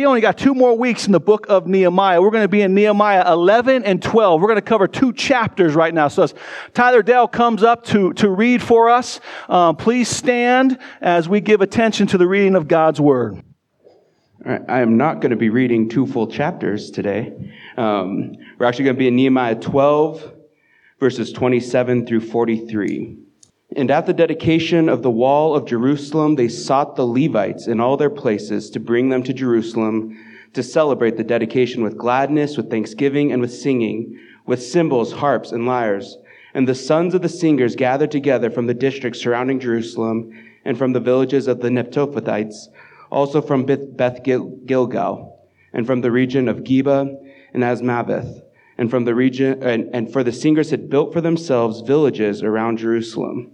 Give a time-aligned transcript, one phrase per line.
[0.00, 2.22] we only got two more weeks in the book of Nehemiah.
[2.22, 4.40] We're going to be in Nehemiah 11 and 12.
[4.40, 6.08] We're going to cover two chapters right now.
[6.08, 6.34] So as
[6.72, 11.60] Tyler Dell comes up to, to read for us, um, please stand as we give
[11.60, 13.42] attention to the reading of God's word.
[14.42, 17.34] I am not going to be reading two full chapters today.
[17.76, 20.32] Um, we're actually going to be in Nehemiah 12,
[20.98, 23.18] verses 27 through 43.
[23.76, 27.96] And at the dedication of the wall of Jerusalem, they sought the Levites in all
[27.96, 30.18] their places to bring them to Jerusalem
[30.54, 35.66] to celebrate the dedication with gladness, with thanksgiving, and with singing, with cymbals, harps, and
[35.66, 36.18] lyres.
[36.52, 40.32] And the sons of the singers gathered together from the districts surrounding Jerusalem
[40.64, 42.68] and from the villages of the Netophathites,
[43.12, 47.14] also from Beth Gilgal, and from the region of Geba
[47.54, 48.42] and Azmaveth,
[48.76, 52.78] and from the region, and, and for the singers had built for themselves villages around
[52.78, 53.52] Jerusalem.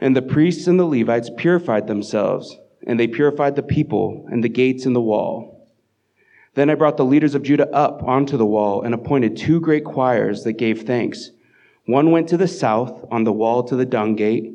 [0.00, 4.48] And the priests and the Levites purified themselves, and they purified the people and the
[4.48, 5.68] gates and the wall.
[6.54, 9.84] Then I brought the leaders of Judah up onto the wall and appointed two great
[9.84, 11.30] choirs that gave thanks.
[11.86, 14.54] One went to the south on the wall to the dung gate,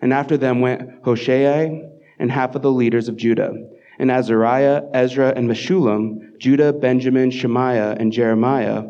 [0.00, 3.52] and after them went Hoshea and half of the leaders of Judah,
[3.98, 8.84] and Azariah, Ezra, and Meshullam, Judah, Benjamin, Shemaiah, and Jeremiah,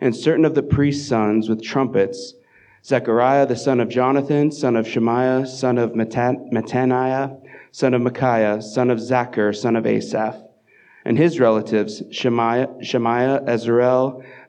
[0.00, 2.34] and certain of the priests' sons with trumpets,
[2.82, 7.36] Zechariah the son of Jonathan, son of Shemaiah, son of Mattaniah,
[7.72, 10.36] son of Micaiah, son of Zaccur, son of Asaph,
[11.04, 13.42] and his relatives, Shemaiah, Shemaiah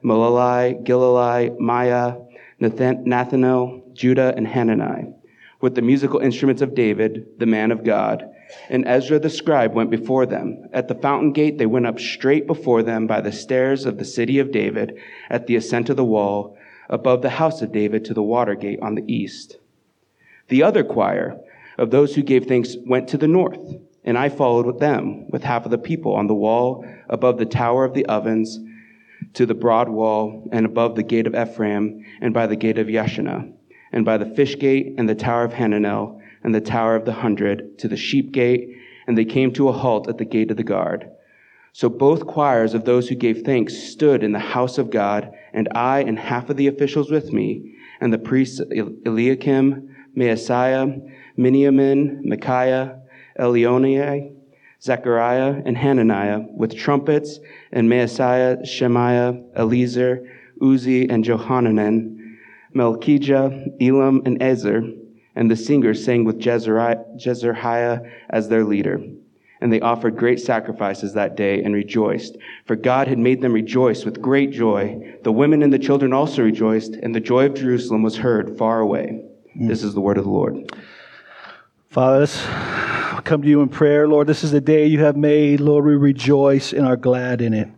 [0.02, 2.16] Malalai, Gilalai, Maya,
[2.58, 5.12] Nathanael, Judah, and Hanani,
[5.60, 8.24] with the musical instruments of David, the man of God.
[8.70, 10.68] And Ezra the scribe went before them.
[10.72, 14.04] At the fountain gate, they went up straight before them by the stairs of the
[14.04, 16.56] city of David at the ascent of the wall
[16.92, 19.56] above the house of David to the water gate on the east.
[20.48, 21.40] The other choir
[21.78, 25.42] of those who gave thanks went to the north, and I followed with them with
[25.42, 28.60] half of the people on the wall above the tower of the ovens
[29.32, 32.88] to the broad wall and above the gate of Ephraim and by the gate of
[32.88, 33.50] Yeshana
[33.90, 37.12] and by the fish gate and the tower of Hananel and the tower of the
[37.12, 38.76] hundred to the sheep gate
[39.06, 41.08] and they came to a halt at the gate of the guard.
[41.72, 45.68] So both choirs of those who gave thanks stood in the house of God, and
[45.74, 51.00] I and half of the officials with me, and the priests Eliakim, Maaseiah,
[51.38, 53.00] Miniamin, Micaiah,
[53.38, 54.34] Elioenai,
[54.82, 57.38] Zechariah, and Hananiah, with trumpets,
[57.72, 60.28] and Maaseiah, Shemaiah, Eliezer,
[60.60, 62.38] Uzzi, and Johanan,
[62.74, 64.82] Malchijah, Elam, and Ezer,
[65.34, 69.00] and the singers sang with Jezrahiah as their leader.
[69.62, 72.36] And they offered great sacrifices that day and rejoiced,
[72.66, 75.16] for God had made them rejoice with great joy.
[75.22, 78.80] The women and the children also rejoiced, and the joy of Jerusalem was heard far
[78.80, 79.24] away.
[79.56, 79.68] Mm.
[79.68, 80.74] This is the word of the Lord.
[81.90, 82.42] Father, let's
[83.24, 84.08] come to you in prayer.
[84.08, 85.60] Lord, this is the day you have made.
[85.60, 87.68] Lord, we rejoice and are glad in it.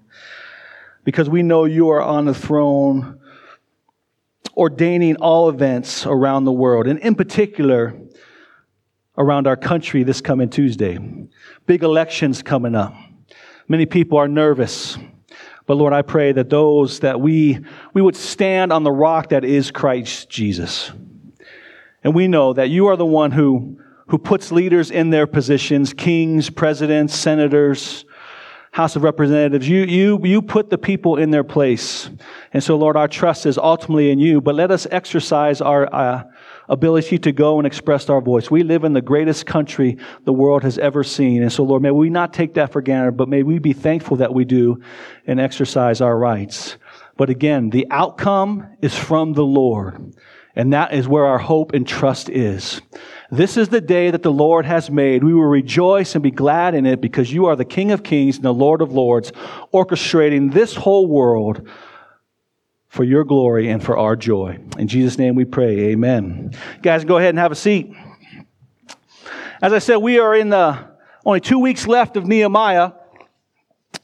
[1.05, 3.21] Because we know you are on the throne,
[4.56, 7.94] ordaining all events around the world, and in particular,
[9.17, 10.99] around our country this coming Tuesday.
[11.67, 12.95] Big elections coming up.
[13.69, 14.99] Many people are nervous.
[15.67, 17.61] But Lord, I pray that those that we,
[17.95, 20.93] we would stand on the rock that is Christ Jesus.
[22.03, 25.95] And we know that you are the one who, who puts leaders in their positions,
[25.95, 28.05] kings, presidents, senators,
[28.73, 29.69] House of Representatives.
[29.69, 32.11] You, you, you put the people in their place.
[32.53, 36.25] And so, Lord, our trust is ultimately in you, but let us exercise our, uh,
[36.69, 38.51] ability to go and express our voice.
[38.51, 41.43] We live in the greatest country the world has ever seen.
[41.43, 44.19] And so, Lord, may we not take that for granted, but may we be thankful
[44.19, 44.83] that we do
[45.27, 46.77] and exercise our rights.
[47.17, 50.15] But again, the outcome is from the Lord.
[50.57, 52.81] And that is where our hope and trust is.
[53.31, 55.25] This is the day that the Lord has made.
[55.25, 58.37] We will rejoice and be glad in it because you are the King of Kings
[58.37, 59.33] and the Lord of Lords,
[59.73, 61.69] orchestrating this whole world
[62.94, 64.56] for your glory and for our joy.
[64.78, 65.91] In Jesus' name we pray.
[65.91, 66.53] Amen.
[66.81, 67.93] Guys, go ahead and have a seat.
[69.60, 70.78] As I said, we are in the
[71.27, 72.93] only two weeks left of Nehemiah.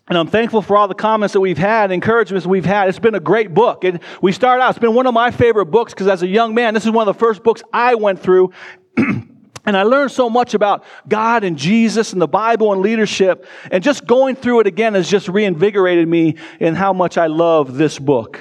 [0.08, 2.88] And I'm thankful for all the comments that we've had, encouragements we've had.
[2.88, 3.84] It's been a great book.
[3.84, 6.52] And we start out, it's been one of my favorite books because as a young
[6.52, 8.50] man, this is one of the first books I went through
[9.66, 13.46] And I learned so much about God and Jesus and the Bible and leadership.
[13.70, 17.76] And just going through it again has just reinvigorated me in how much I love
[17.76, 18.40] this book.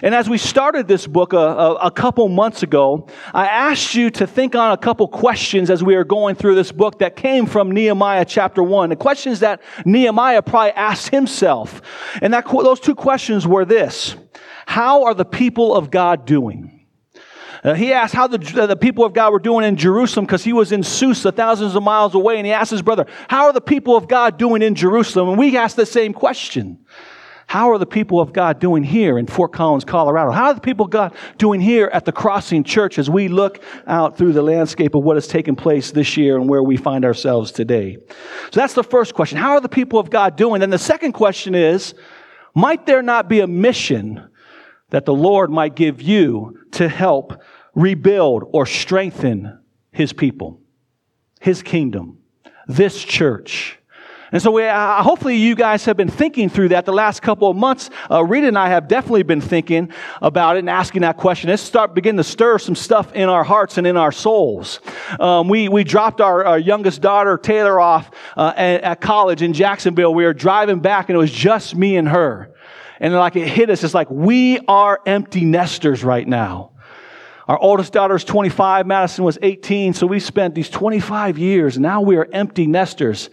[0.00, 4.10] And as we started this book a, a, a, couple months ago, I asked you
[4.12, 7.44] to think on a couple questions as we are going through this book that came
[7.44, 8.88] from Nehemiah chapter one.
[8.88, 11.82] The questions that Nehemiah probably asked himself.
[12.22, 14.16] And that, those two questions were this.
[14.66, 16.73] How are the people of God doing?
[17.64, 20.52] Uh, he asked how the, the people of God were doing in Jerusalem because he
[20.52, 23.60] was in Susa, thousands of miles away, and he asked his brother, How are the
[23.62, 25.30] people of God doing in Jerusalem?
[25.30, 26.84] And we asked the same question.
[27.46, 30.30] How are the people of God doing here in Fort Collins, Colorado?
[30.30, 33.62] How are the people of God doing here at the Crossing Church as we look
[33.86, 37.04] out through the landscape of what has taken place this year and where we find
[37.04, 37.98] ourselves today?
[38.50, 39.38] So that's the first question.
[39.38, 40.62] How are the people of God doing?
[40.62, 41.94] And the second question is,
[42.54, 44.28] might there not be a mission
[44.94, 47.42] that the Lord might give you to help
[47.74, 49.58] rebuild or strengthen
[49.90, 50.60] his people,
[51.40, 52.18] his kingdom,
[52.68, 53.76] this church?
[54.30, 57.50] And so we, uh, hopefully you guys have been thinking through that the last couple
[57.50, 57.90] of months.
[58.08, 59.92] Uh, Rita and I have definitely been thinking
[60.22, 61.50] about it and asking that question.
[61.50, 64.78] Let's start begin to stir some stuff in our hearts and in our souls.
[65.18, 69.54] Um, we, we dropped our, our, youngest daughter, Taylor, off uh, at, at college in
[69.54, 70.14] Jacksonville.
[70.14, 72.53] We were driving back and it was just me and her.
[73.00, 76.72] And like it hit us, it's like we are empty nesters right now.
[77.46, 82.00] Our oldest daughter is 25, Madison was 18, so we spent these 25 years, now
[82.00, 83.28] we are empty nesters.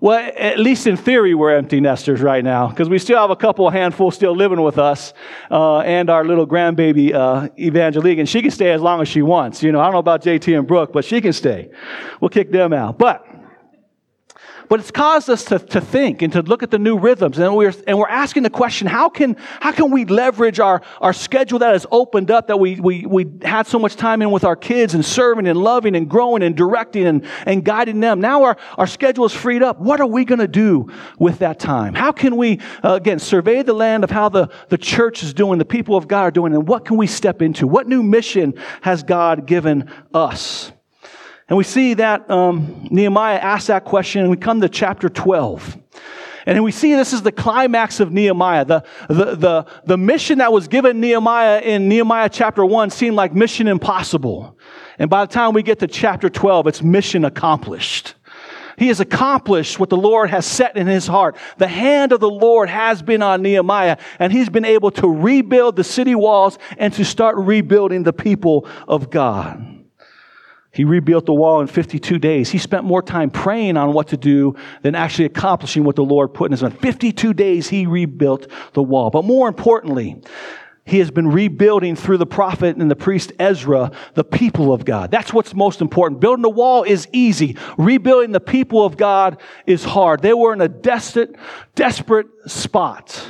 [0.00, 3.36] Well, at least in theory, we're empty nesters right now because we still have a
[3.36, 5.14] couple of handfuls still living with us
[5.48, 9.22] uh, and our little grandbaby, uh, Evangelique, and she can stay as long as she
[9.22, 9.62] wants.
[9.62, 11.70] You know, I don't know about JT and Brooke, but she can stay.
[12.20, 12.98] We'll kick them out.
[12.98, 13.24] But
[14.72, 17.36] but it's caused us to, to think and to look at the new rhythms.
[17.36, 21.12] And we're, and we're asking the question, how can, how can we leverage our, our
[21.12, 24.44] schedule that has opened up that we, we, we had so much time in with
[24.44, 28.18] our kids and serving and loving and growing and directing and, and guiding them.
[28.18, 29.78] Now our, our schedule is freed up.
[29.78, 31.92] What are we going to do with that time?
[31.92, 35.58] How can we, uh, again, survey the land of how the, the church is doing,
[35.58, 37.66] the people of God are doing, and what can we step into?
[37.66, 40.72] What new mission has God given us?
[41.48, 45.78] And we see that um, Nehemiah asks that question, and we come to chapter 12.
[46.46, 48.64] And we see this is the climax of Nehemiah.
[48.64, 53.34] The, the, the, the mission that was given Nehemiah in Nehemiah chapter 1 seemed like
[53.34, 54.58] mission impossible.
[54.98, 58.14] And by the time we get to chapter 12, it's mission accomplished.
[58.78, 61.36] He has accomplished what the Lord has set in his heart.
[61.58, 65.76] The hand of the Lord has been on Nehemiah, and he's been able to rebuild
[65.76, 69.81] the city walls and to start rebuilding the people of God.
[70.72, 72.50] He rebuilt the wall in 52 days.
[72.50, 76.32] He spent more time praying on what to do than actually accomplishing what the Lord
[76.32, 76.80] put in his mind.
[76.80, 79.10] 52 days he rebuilt the wall.
[79.10, 80.22] But more importantly,
[80.86, 85.10] he has been rebuilding through the prophet and the priest Ezra the people of God.
[85.10, 86.22] That's what's most important.
[86.22, 87.58] Building the wall is easy.
[87.76, 90.22] Rebuilding the people of God is hard.
[90.22, 91.36] They were in a desperate,
[91.74, 93.28] desperate spot.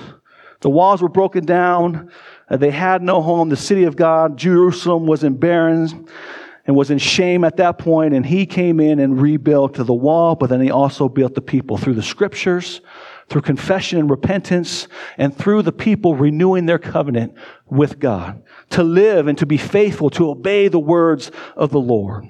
[0.61, 2.13] The walls were broken down.
[2.49, 3.49] They had no home.
[3.49, 5.93] The city of God, Jerusalem, was in barrens
[6.67, 10.35] and was in shame at that point, and he came in and rebuilt the wall,
[10.35, 12.81] but then he also built the people through the scriptures,
[13.29, 14.87] through confession and repentance,
[15.19, 17.35] and through the people renewing their covenant
[17.67, 22.29] with God, to live and to be faithful, to obey the words of the Lord.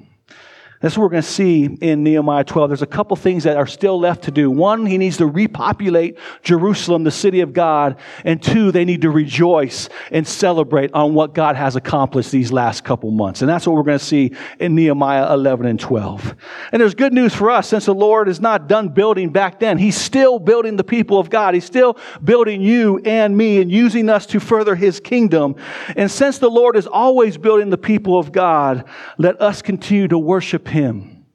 [0.83, 2.71] That's what we're going to see in Nehemiah 12.
[2.71, 4.51] There's a couple things that are still left to do.
[4.51, 7.97] One, he needs to repopulate Jerusalem, the city of God.
[8.25, 12.83] And two, they need to rejoice and celebrate on what God has accomplished these last
[12.83, 13.43] couple months.
[13.43, 16.35] And that's what we're going to see in Nehemiah 11 and 12.
[16.73, 19.79] And there's good news for us since the Lord is not done building back then.
[19.79, 21.55] He's still building the people of God.
[21.55, 25.55] He's still building you and me and using us to further his kingdom.
[25.95, 28.85] And since the Lord is always building the people of God,
[29.17, 31.27] let us continue to worship him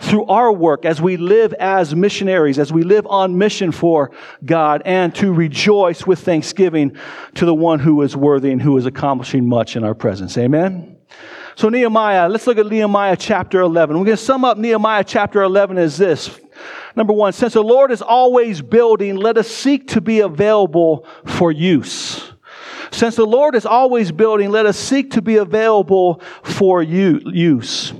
[0.00, 4.10] through our work as we live as missionaries, as we live on mission for
[4.44, 6.96] God, and to rejoice with thanksgiving
[7.34, 10.36] to the one who is worthy and who is accomplishing much in our presence.
[10.38, 10.96] Amen.
[11.54, 13.98] So Nehemiah, let's look at Nehemiah chapter 11.
[13.98, 16.40] We're going to sum up Nehemiah chapter 11 as this.
[16.96, 21.52] Number one, since the Lord is always building, let us seek to be available for
[21.52, 22.29] use.
[22.92, 27.92] Since the Lord is always building, let us seek to be available for use.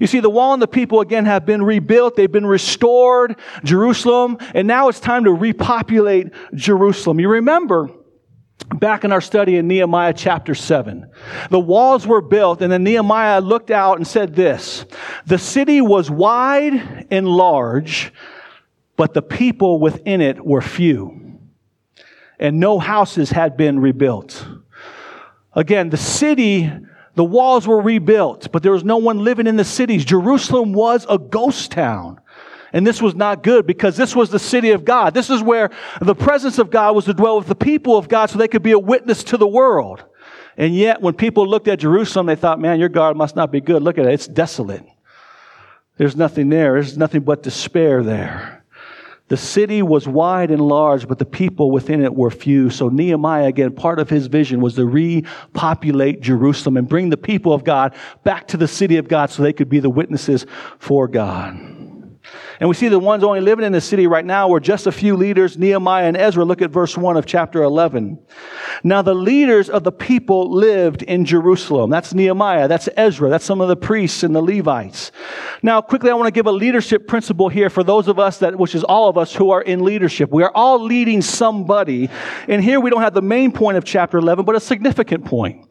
[0.00, 2.16] You see, the wall and the people again have been rebuilt.
[2.16, 7.20] They've been restored, Jerusalem, and now it's time to repopulate Jerusalem.
[7.20, 7.90] You remember,
[8.76, 11.10] back in our study in Nehemiah chapter 7.
[11.50, 14.84] The walls were built, and then Nehemiah looked out and said this
[15.26, 18.12] The city was wide and large,
[18.96, 21.27] but the people within it were few
[22.38, 24.46] and no houses had been rebuilt.
[25.54, 26.70] Again, the city,
[27.14, 30.04] the walls were rebuilt, but there was no one living in the cities.
[30.04, 32.20] Jerusalem was a ghost town.
[32.72, 35.14] And this was not good because this was the city of God.
[35.14, 35.70] This is where
[36.02, 38.62] the presence of God was to dwell with the people of God so they could
[38.62, 40.04] be a witness to the world.
[40.56, 43.60] And yet, when people looked at Jerusalem, they thought, man, your God must not be
[43.60, 43.82] good.
[43.82, 44.12] Look at it.
[44.12, 44.84] It's desolate.
[45.96, 46.74] There's nothing there.
[46.74, 48.57] There's nothing but despair there.
[49.28, 52.70] The city was wide and large, but the people within it were few.
[52.70, 57.52] So Nehemiah, again, part of his vision was to repopulate Jerusalem and bring the people
[57.52, 57.94] of God
[58.24, 60.46] back to the city of God so they could be the witnesses
[60.78, 61.78] for God.
[62.60, 64.92] And we see the ones only living in the city right now were just a
[64.92, 66.44] few leaders, Nehemiah and Ezra.
[66.44, 68.18] Look at verse 1 of chapter 11.
[68.82, 71.90] Now the leaders of the people lived in Jerusalem.
[71.90, 72.66] That's Nehemiah.
[72.66, 73.30] That's Ezra.
[73.30, 75.12] That's some of the priests and the Levites.
[75.62, 78.56] Now quickly, I want to give a leadership principle here for those of us that,
[78.56, 80.30] which is all of us who are in leadership.
[80.32, 82.10] We are all leading somebody.
[82.48, 85.67] And here we don't have the main point of chapter 11, but a significant point.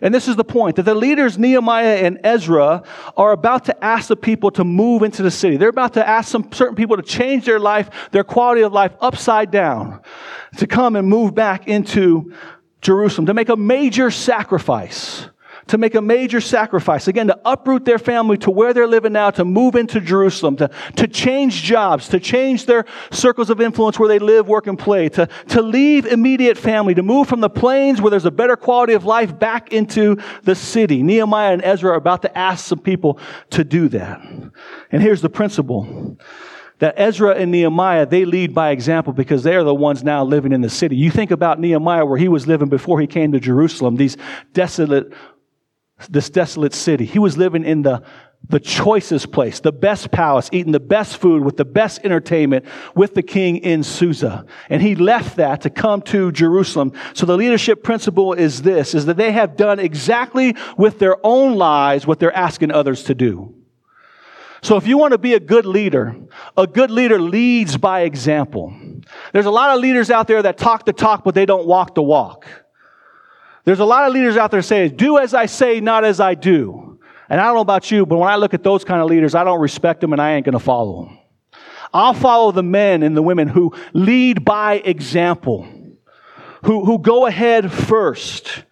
[0.00, 2.84] And this is the point that the leaders, Nehemiah and Ezra,
[3.16, 5.56] are about to ask the people to move into the city.
[5.56, 8.92] They're about to ask some certain people to change their life, their quality of life
[9.00, 10.00] upside down,
[10.58, 12.32] to come and move back into
[12.80, 15.26] Jerusalem, to make a major sacrifice
[15.68, 17.08] to make a major sacrifice.
[17.08, 20.70] Again, to uproot their family to where they're living now, to move into Jerusalem, to,
[20.96, 25.08] to change jobs, to change their circles of influence where they live, work, and play,
[25.10, 28.94] to, to leave immediate family, to move from the plains where there's a better quality
[28.94, 31.02] of life back into the city.
[31.02, 33.20] Nehemiah and Ezra are about to ask some people
[33.50, 34.20] to do that.
[34.90, 36.18] And here's the principle
[36.78, 40.52] that Ezra and Nehemiah, they lead by example because they are the ones now living
[40.52, 40.96] in the city.
[40.96, 44.16] You think about Nehemiah where he was living before he came to Jerusalem, these
[44.52, 45.12] desolate
[46.08, 47.04] this desolate city.
[47.04, 48.02] He was living in the,
[48.48, 52.64] the choicest place, the best palace, eating the best food with the best entertainment
[52.94, 54.46] with the king in Susa.
[54.68, 56.92] And he left that to come to Jerusalem.
[57.14, 61.56] So the leadership principle is this, is that they have done exactly with their own
[61.56, 63.54] lives what they're asking others to do.
[64.62, 66.16] So if you want to be a good leader,
[66.56, 68.76] a good leader leads by example.
[69.32, 71.94] There's a lot of leaders out there that talk the talk, but they don't walk
[71.94, 72.46] the walk.
[73.64, 76.34] There's a lot of leaders out there saying, do as I say, not as I
[76.34, 76.98] do.
[77.28, 79.34] And I don't know about you, but when I look at those kind of leaders,
[79.34, 81.18] I don't respect them and I ain't going to follow them.
[81.92, 85.66] I'll follow the men and the women who lead by example,
[86.64, 88.64] who, who go ahead first.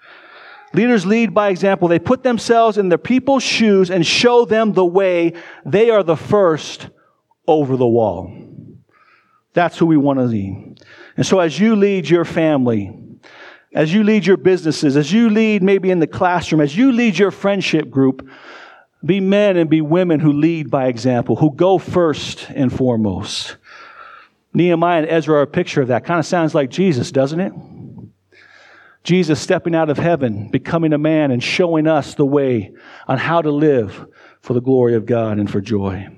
[0.72, 1.88] Leaders lead by example.
[1.88, 5.32] They put themselves in their people's shoes and show them the way.
[5.64, 6.88] They are the first
[7.46, 8.30] over the wall.
[9.54, 10.84] That's who we want to lead.
[11.16, 12.94] And so as you lead your family,
[13.76, 17.18] as you lead your businesses, as you lead maybe in the classroom, as you lead
[17.18, 18.26] your friendship group,
[19.04, 23.58] be men and be women who lead by example, who go first and foremost.
[24.54, 26.06] Nehemiah and Ezra are a picture of that.
[26.06, 27.52] Kind of sounds like Jesus, doesn't it?
[29.04, 32.72] Jesus stepping out of heaven, becoming a man, and showing us the way
[33.06, 34.06] on how to live
[34.40, 36.08] for the glory of God and for joy.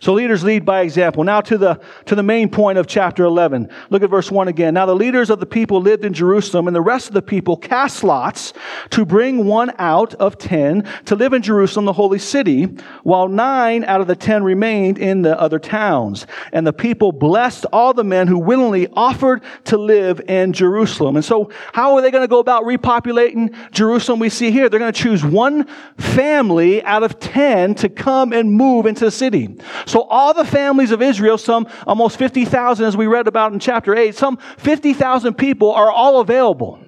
[0.00, 1.24] So leaders lead by example.
[1.24, 3.68] Now to the, to the main point of chapter 11.
[3.90, 4.74] Look at verse 1 again.
[4.74, 7.56] Now the leaders of the people lived in Jerusalem, and the rest of the people
[7.56, 8.52] cast lots
[8.90, 12.64] to bring one out of ten to live in Jerusalem, the holy city,
[13.02, 16.26] while nine out of the ten remained in the other towns.
[16.52, 21.16] And the people blessed all the men who willingly offered to live in Jerusalem.
[21.16, 24.20] And so how are they going to go about repopulating Jerusalem?
[24.20, 25.66] We see here, they're going to choose one
[25.98, 29.56] family out of ten to come and move into the city.
[29.86, 33.94] So all the families of Israel, some almost 50,000 as we read about in chapter
[33.94, 36.80] 8, some 50,000 people are all available.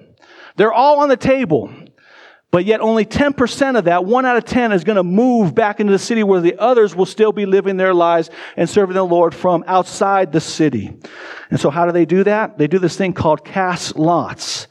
[0.57, 1.73] They're all on the table.
[2.51, 5.79] But yet only 10% of that, one out of 10 is going to move back
[5.79, 9.03] into the city where the others will still be living their lives and serving the
[9.03, 10.97] Lord from outside the city.
[11.51, 12.57] And so how do they do that?
[12.57, 14.67] They do this thing called cast lots.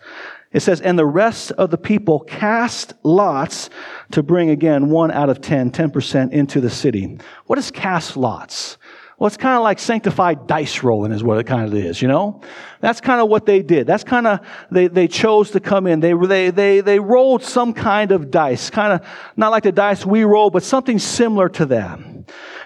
[0.58, 3.70] It says, and the rest of the people cast lots
[4.10, 7.16] to bring again one out of 10, 10% into the city.
[7.46, 8.76] What is cast lots?
[9.16, 12.08] Well, it's kind of like sanctified dice rolling is what it kind of is, you
[12.08, 12.42] know?
[12.80, 13.86] That's kind of what they did.
[13.86, 16.00] That's kind of, they, they chose to come in.
[16.00, 20.04] They, they, they, they rolled some kind of dice, kind of not like the dice
[20.04, 22.00] we roll, but something similar to that.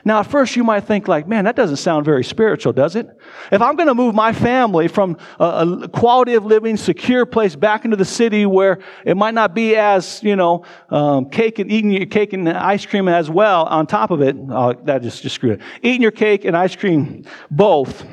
[0.05, 3.09] Now, at first you might think like, man, that doesn't sound very spiritual, does it?
[3.51, 7.85] If I'm going to move my family from a, quality of living, secure place back
[7.85, 11.91] into the city where it might not be as, you know, um, cake and eating
[11.91, 15.37] your cake and ice cream as well on top of it, oh, that just, just
[15.37, 15.61] screw it.
[15.83, 18.05] Eating your cake and ice cream both.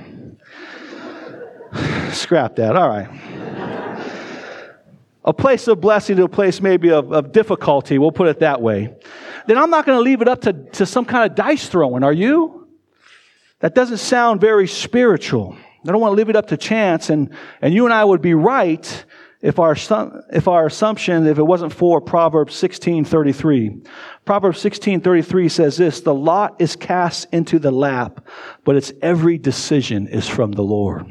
[2.12, 2.76] Scrap that.
[2.76, 3.10] All right
[5.26, 8.62] a place of blessing to a place maybe of, of difficulty, we'll put it that
[8.62, 8.96] way,
[9.48, 12.04] then I'm not going to leave it up to, to some kind of dice throwing,
[12.04, 12.68] are you?
[13.60, 15.58] That doesn't sound very spiritual.
[15.88, 18.22] I don't want to leave it up to chance, and, and you and I would
[18.22, 19.06] be right
[19.42, 19.76] if our,
[20.32, 23.88] if our assumption, if it wasn't for Proverbs 16.33.
[24.26, 28.26] Proverbs 16.33 says this, the lot is cast into the lap,
[28.66, 31.06] but its every decision is from the Lord.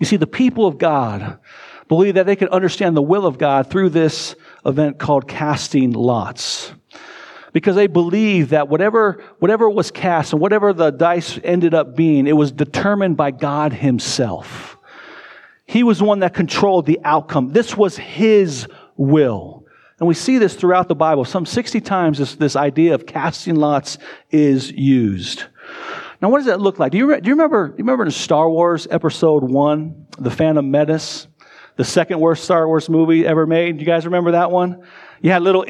[0.00, 1.38] You see, the people of God
[1.88, 4.34] believe that they could understand the will of God through this
[4.64, 6.72] event called casting lots.
[7.52, 12.26] Because they believed that whatever, whatever was cast and whatever the dice ended up being,
[12.26, 14.76] it was determined by God Himself.
[15.66, 17.52] He was one that controlled the outcome.
[17.52, 19.64] This was His will.
[19.98, 21.24] And we see this throughout the Bible.
[21.24, 23.98] Some 60 times this, this idea of casting lots
[24.30, 25.44] is used.
[26.20, 26.92] Now, what does that look like?
[26.92, 30.70] Do you, do you remember, do you remember in Star Wars Episode 1, The Phantom
[30.70, 31.28] Menace?
[31.76, 33.76] The second worst Star Wars movie ever made.
[33.76, 34.82] Do you guys remember that one?
[35.22, 35.64] You had little,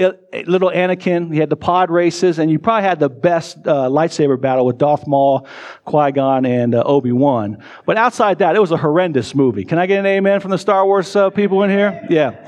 [0.47, 4.41] little Anakin, you had the pod races, and you probably had the best uh, lightsaber
[4.41, 5.47] battle with Darth Maul,
[5.85, 7.63] Qui-Gon, and uh, Obi-Wan.
[7.85, 9.65] But outside that, it was a horrendous movie.
[9.65, 12.07] Can I get an amen from the Star Wars uh, people in here?
[12.11, 12.45] Yeah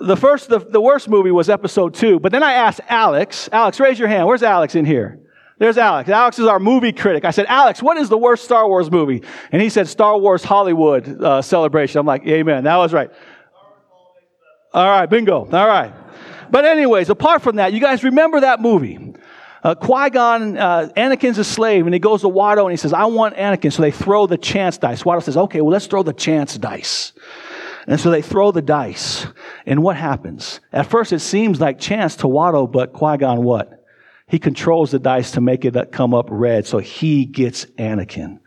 [0.00, 2.18] the first, the, the worst movie was episode two.
[2.18, 4.26] But then I asked Alex, Alex, raise your hand.
[4.26, 5.20] Where's Alex in here?
[5.58, 6.08] There's Alex.
[6.08, 7.26] Alex is our movie critic.
[7.26, 9.22] I said, Alex, what is the worst Star Wars movie?
[9.52, 11.98] And he said, Star Wars Hollywood uh, Celebration.
[11.98, 12.64] I'm like, Amen.
[12.64, 13.10] That was right.
[14.72, 15.48] All right, bingo.
[15.50, 15.92] All right.
[16.50, 19.14] But anyways, apart from that, you guys remember that movie.
[19.62, 23.04] Uh, Qui-Gon, uh, Anakin's a slave, and he goes to Watto and he says, I
[23.04, 23.72] want Anakin.
[23.72, 25.02] So they throw the chance dice.
[25.02, 27.12] Watto says, okay, well, let's throw the chance dice.
[27.86, 29.26] And so they throw the dice.
[29.66, 30.60] And what happens?
[30.72, 33.84] At first, it seems like chance to Watto, but Qui-Gon what?
[34.28, 38.39] He controls the dice to make it come up red, so he gets Anakin.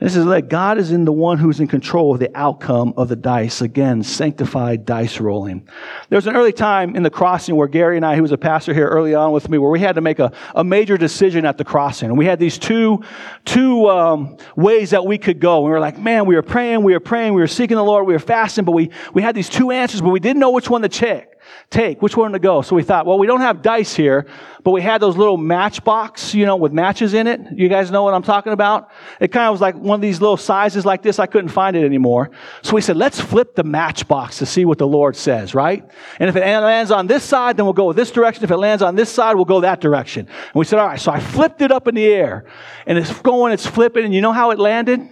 [0.00, 3.08] This is that God is in the one who's in control of the outcome of
[3.08, 3.60] the dice.
[3.60, 5.68] Again, sanctified dice rolling.
[6.08, 8.38] There was an early time in the crossing where Gary and I, who was a
[8.38, 11.44] pastor here early on with me, where we had to make a, a major decision
[11.44, 12.10] at the crossing.
[12.10, 13.02] And we had these two,
[13.44, 15.56] two um, ways that we could go.
[15.56, 17.82] And we were like, man, we were praying, we were praying, we were seeking the
[17.82, 20.50] Lord, we were fasting, but we, we had these two answers, but we didn't know
[20.50, 21.37] which one to check
[21.70, 22.62] take, which one to go.
[22.62, 24.26] So we thought, well, we don't have dice here,
[24.64, 27.40] but we had those little matchbox, you know, with matches in it.
[27.54, 28.90] You guys know what I'm talking about?
[29.20, 31.18] It kind of was like one of these little sizes like this.
[31.18, 32.30] I couldn't find it anymore.
[32.62, 35.88] So we said, let's flip the matchbox to see what the Lord says, right?
[36.18, 38.44] And if it lands on this side, then we'll go this direction.
[38.44, 40.26] If it lands on this side, we'll go that direction.
[40.26, 41.00] And we said, all right.
[41.00, 42.46] So I flipped it up in the air
[42.86, 44.04] and it's going, it's flipping.
[44.04, 45.08] And you know how it landed?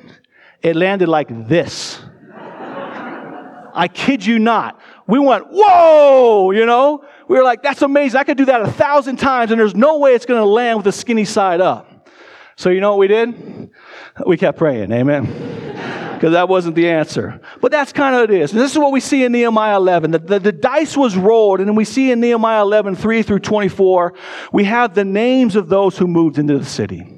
[0.62, 2.00] It landed like this.
[3.78, 7.04] I kid you not we went, whoa, you know?
[7.28, 8.18] We were like, that's amazing.
[8.18, 10.78] I could do that a thousand times, and there's no way it's going to land
[10.78, 12.08] with the skinny side up.
[12.56, 13.70] So, you know what we did?
[14.26, 15.54] We kept praying, amen?
[16.16, 17.42] Because that wasn't the answer.
[17.60, 18.52] But that's kind of it is.
[18.52, 20.12] And this is what we see in Nehemiah 11.
[20.12, 23.40] The, the, the dice was rolled, and then we see in Nehemiah 11, 3 through
[23.40, 24.14] 24,
[24.50, 27.15] we have the names of those who moved into the city.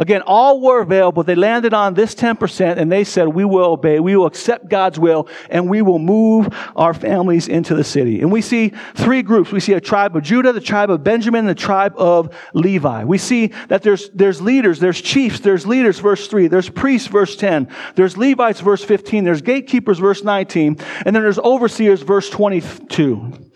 [0.00, 1.22] Again, all were available.
[1.22, 4.00] They landed on this 10% and they said, we will obey.
[4.00, 8.22] We will accept God's will and we will move our families into the city.
[8.22, 9.52] And we see three groups.
[9.52, 13.04] We see a tribe of Judah, the tribe of Benjamin, the tribe of Levi.
[13.04, 16.46] We see that there's, there's leaders, there's chiefs, there's leaders, verse 3.
[16.46, 17.68] There's priests, verse 10.
[17.94, 19.24] There's Levites, verse 15.
[19.24, 20.78] There's gatekeepers, verse 19.
[21.04, 23.50] And then there's overseers, verse 22.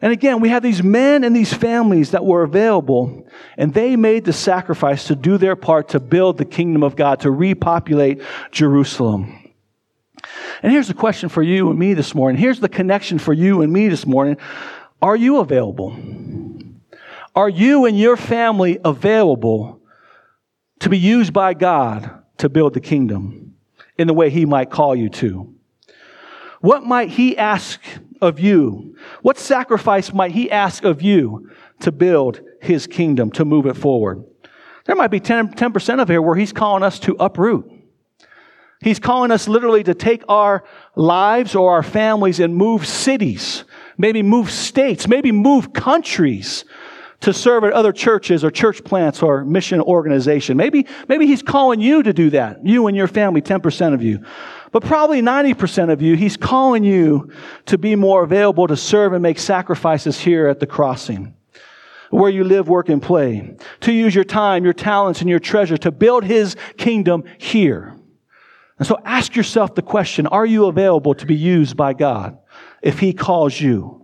[0.00, 4.24] And again, we have these men and these families that were available, and they made
[4.24, 9.52] the sacrifice to do their part to build the kingdom of God, to repopulate Jerusalem.
[10.62, 12.40] And here's the question for you and me this morning.
[12.40, 14.36] Here's the connection for you and me this morning.
[15.02, 15.96] Are you available?
[17.34, 19.80] Are you and your family available
[20.80, 23.54] to be used by God to build the kingdom
[23.96, 25.54] in the way He might call you to?
[26.60, 27.80] What might He ask
[28.20, 28.96] of you?
[29.22, 31.50] What sacrifice might he ask of you
[31.80, 34.24] to build his kingdom, to move it forward?
[34.84, 37.70] There might be 10, 10% of here where he's calling us to uproot.
[38.80, 43.64] He's calling us literally to take our lives or our families and move cities,
[43.96, 46.64] maybe move states, maybe move countries
[47.20, 50.56] to serve at other churches or church plants or mission organization.
[50.56, 52.64] Maybe, maybe he's calling you to do that.
[52.64, 54.24] You and your family, 10% of you.
[54.72, 57.30] But probably 90% of you, he's calling you
[57.66, 61.34] to be more available to serve and make sacrifices here at the crossing,
[62.10, 65.78] where you live, work, and play, to use your time, your talents, and your treasure
[65.78, 67.94] to build his kingdom here.
[68.78, 72.38] And so ask yourself the question, are you available to be used by God
[72.82, 73.98] if he calls you?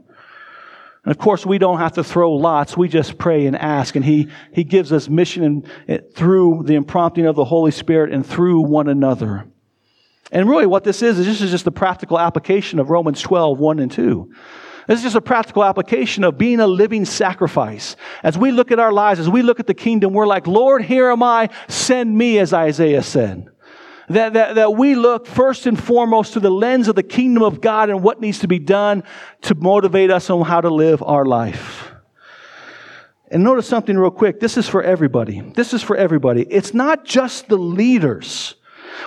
[1.05, 2.77] And of course, we don't have to throw lots.
[2.77, 3.95] We just pray and ask.
[3.95, 8.25] And He, he gives us mission and, through the imprompting of the Holy Spirit and
[8.25, 9.47] through one another.
[10.33, 13.59] And really, what this is, is this is just the practical application of Romans 12,
[13.59, 14.33] 1 and 2.
[14.87, 17.97] This is just a practical application of being a living sacrifice.
[18.23, 20.83] As we look at our lives, as we look at the kingdom, we're like, Lord,
[20.83, 23.49] here am I, send me, as Isaiah said.
[24.09, 27.63] That, that, that we look first and foremost to the lens of the kingdom of
[27.63, 29.03] God and what needs to be done
[29.43, 31.91] to motivate us on how to live our life.
[33.31, 34.41] And notice something real quick.
[34.41, 35.41] This is for everybody.
[35.41, 36.43] This is for everybody.
[36.43, 38.57] It's not just the leaders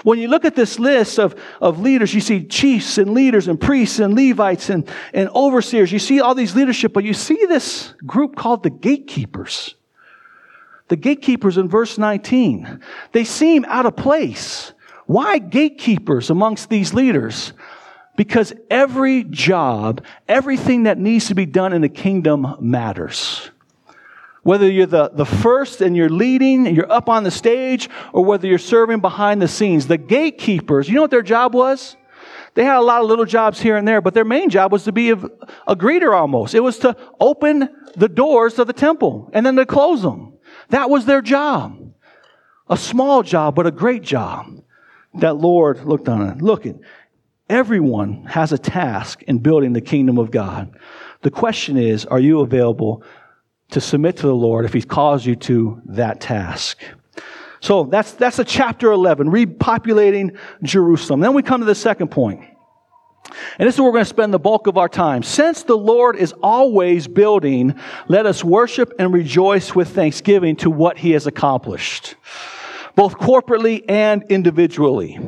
[0.04, 3.60] When you look at this list of, of leaders, you see chiefs and leaders and
[3.60, 5.92] priests and Levites and, and overseers.
[5.92, 9.76] You see all these leadership, but you see this group called the gatekeepers.
[10.88, 12.80] The gatekeepers in verse 19.
[13.12, 14.74] They seem out of place.
[15.06, 17.54] Why gatekeepers amongst these leaders?
[18.16, 23.52] Because every job, everything that needs to be done in the kingdom matters.
[24.48, 28.48] Whether you're the, the first and you're leading you're up on the stage, or whether
[28.48, 31.98] you're serving behind the scenes, the gatekeepers, you know what their job was?
[32.54, 34.86] They had a lot of little jobs here and there, but their main job was
[34.86, 35.18] to be a,
[35.68, 36.56] a greeter almost.
[36.56, 40.38] It was to open the doors of the temple and then to close them.
[40.70, 41.94] That was their job.
[42.70, 44.64] A small job, but a great job
[45.16, 46.42] that Lord looked on it.
[46.42, 46.66] Look,
[47.50, 50.74] everyone has a task in building the kingdom of God.
[51.22, 53.04] The question is, are you available
[53.72, 56.80] to submit to the Lord if He's calls you to that task.
[57.60, 61.20] So that's, that's a chapter 11, repopulating Jerusalem.
[61.20, 62.42] Then we come to the second point.
[63.60, 65.22] And this is where we're going to spend the bulk of our time.
[65.22, 67.76] Since the Lord is always building,
[68.08, 72.16] let us worship and rejoice with thanksgiving to what He has accomplished
[72.98, 75.20] both corporately and individually.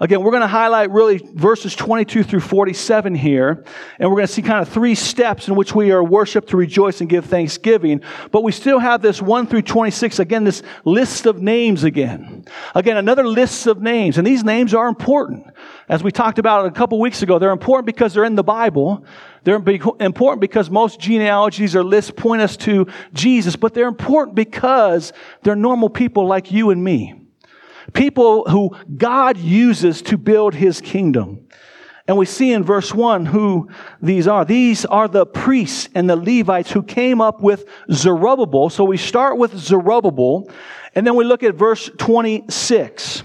[0.00, 3.64] Again, we're going to highlight really verses 22 through 47 here,
[4.00, 6.56] and we're going to see kind of three steps in which we are worshiped to
[6.56, 8.02] rejoice and give thanksgiving.
[8.32, 12.44] But we still have this 1 through 26, again, this list of names again.
[12.74, 15.46] Again, another list of names, and these names are important.
[15.92, 19.04] As we talked about a couple weeks ago, they're important because they're in the Bible.
[19.44, 25.12] They're important because most genealogies or lists point us to Jesus, but they're important because
[25.42, 27.26] they're normal people like you and me.
[27.92, 31.46] People who God uses to build his kingdom.
[32.08, 33.68] And we see in verse 1 who
[34.00, 34.46] these are.
[34.46, 38.70] These are the priests and the Levites who came up with Zerubbabel.
[38.70, 40.50] So we start with Zerubbabel,
[40.94, 43.24] and then we look at verse 26.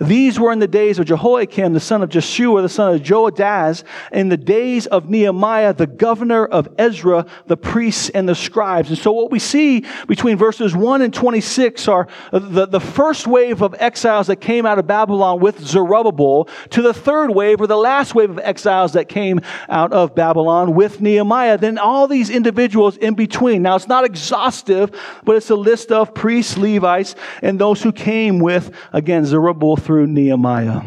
[0.00, 3.84] These were in the days of Jehoiakim, the son of Jeshua, the son of Joahaz,
[4.12, 8.88] in the days of Nehemiah, the governor of Ezra, the priests and the scribes.
[8.88, 13.62] And so what we see between verses 1 and 26 are the, the first wave
[13.62, 17.76] of exiles that came out of Babylon with Zerubbabel to the third wave or the
[17.76, 21.58] last wave of exiles that came out of Babylon with Nehemiah.
[21.58, 23.62] Then all these individuals in between.
[23.62, 24.90] Now it's not exhaustive,
[25.24, 30.06] but it's a list of priests, Levites, and those who came with, again, Zerubbabel through
[30.06, 30.82] Nehemiah.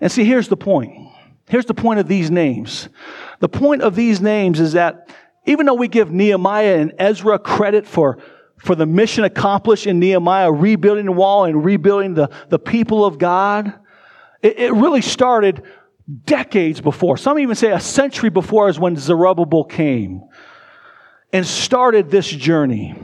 [0.00, 1.10] And see, here's the point.
[1.48, 2.88] Here's the point of these names.
[3.40, 5.08] The point of these names is that
[5.44, 8.18] even though we give Nehemiah and Ezra credit for,
[8.58, 13.18] for the mission accomplished in Nehemiah, rebuilding the wall and rebuilding the, the people of
[13.18, 13.74] God,
[14.40, 15.62] it, it really started
[16.24, 17.16] decades before.
[17.16, 20.22] Some even say a century before is when Zerubbabel came
[21.32, 22.94] and started this journey.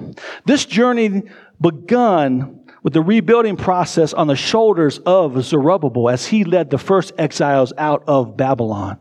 [0.44, 1.22] This journey
[1.60, 7.12] begun with the rebuilding process on the shoulders of Zerubbabel as he led the first
[7.18, 8.98] exiles out of Babylon.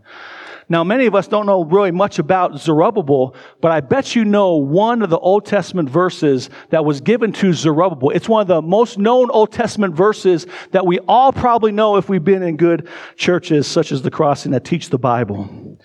[0.67, 4.58] Now, many of us don't know really much about Zerubbabel, but I bet you know
[4.58, 8.10] one of the Old Testament verses that was given to Zerubbabel.
[8.10, 12.10] It's one of the most known Old Testament verses that we all probably know if
[12.10, 15.78] we've been in good churches such as the Crossing that teach the Bible.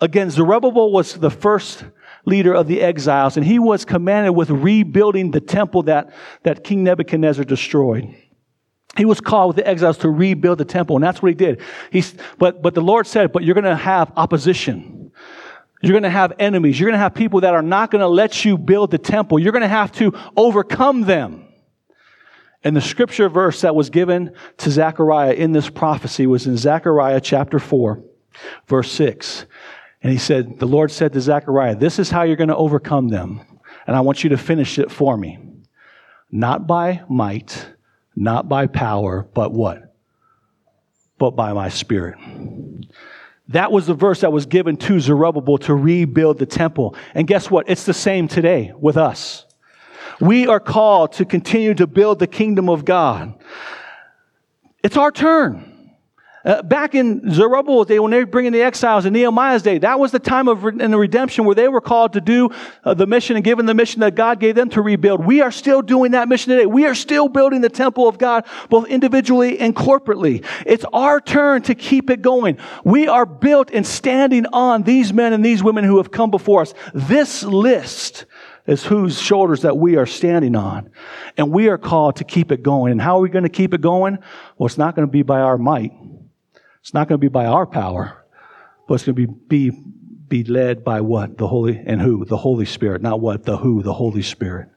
[0.00, 1.84] Again, Zerubbabel was the first
[2.26, 6.84] leader of the exiles, and he was commanded with rebuilding the temple that, that King
[6.84, 8.14] Nebuchadnezzar destroyed.
[8.96, 11.60] He was called with the exiles to rebuild the temple, and that's what he did.
[11.90, 15.12] He's, but, but the Lord said, but you're going to have opposition.
[15.82, 16.78] You're going to have enemies.
[16.78, 19.38] You're going to have people that are not going to let you build the temple.
[19.38, 21.46] You're going to have to overcome them.
[22.62, 27.20] And the scripture verse that was given to Zechariah in this prophecy was in Zechariah
[27.20, 28.02] chapter 4,
[28.66, 29.46] verse 6.
[30.02, 33.08] And he said, The Lord said to Zechariah, This is how you're going to overcome
[33.08, 33.40] them.
[33.86, 35.38] And I want you to finish it for me.
[36.30, 37.66] Not by might,
[38.14, 39.94] not by power, but what?
[41.18, 42.18] But by my spirit.
[43.48, 46.94] That was the verse that was given to Zerubbabel to rebuild the temple.
[47.14, 47.68] And guess what?
[47.68, 49.44] It's the same today with us.
[50.20, 53.42] We are called to continue to build the kingdom of God.
[54.82, 55.69] It's our turn.
[56.42, 59.98] Uh, back in Zerubbabel's day, when they were bringing the exiles in Nehemiah's day, that
[59.98, 62.48] was the time of re- in the redemption where they were called to do
[62.82, 65.22] uh, the mission and given the mission that God gave them to rebuild.
[65.22, 66.64] We are still doing that mission today.
[66.64, 70.42] We are still building the temple of God, both individually and corporately.
[70.64, 72.56] It's our turn to keep it going.
[72.84, 76.62] We are built and standing on these men and these women who have come before
[76.62, 76.72] us.
[76.94, 78.24] This list
[78.66, 80.90] is whose shoulders that we are standing on.
[81.36, 82.92] And we are called to keep it going.
[82.92, 84.18] And how are we going to keep it going?
[84.56, 85.92] Well, it's not going to be by our might.
[86.82, 88.24] It's not going to be by our power,
[88.88, 89.82] but it's going to be, be,
[90.28, 91.36] be led by what?
[91.36, 92.24] The Holy, and who?
[92.24, 93.02] The Holy Spirit.
[93.02, 93.44] Not what?
[93.44, 93.82] The who?
[93.82, 94.68] The Holy Spirit.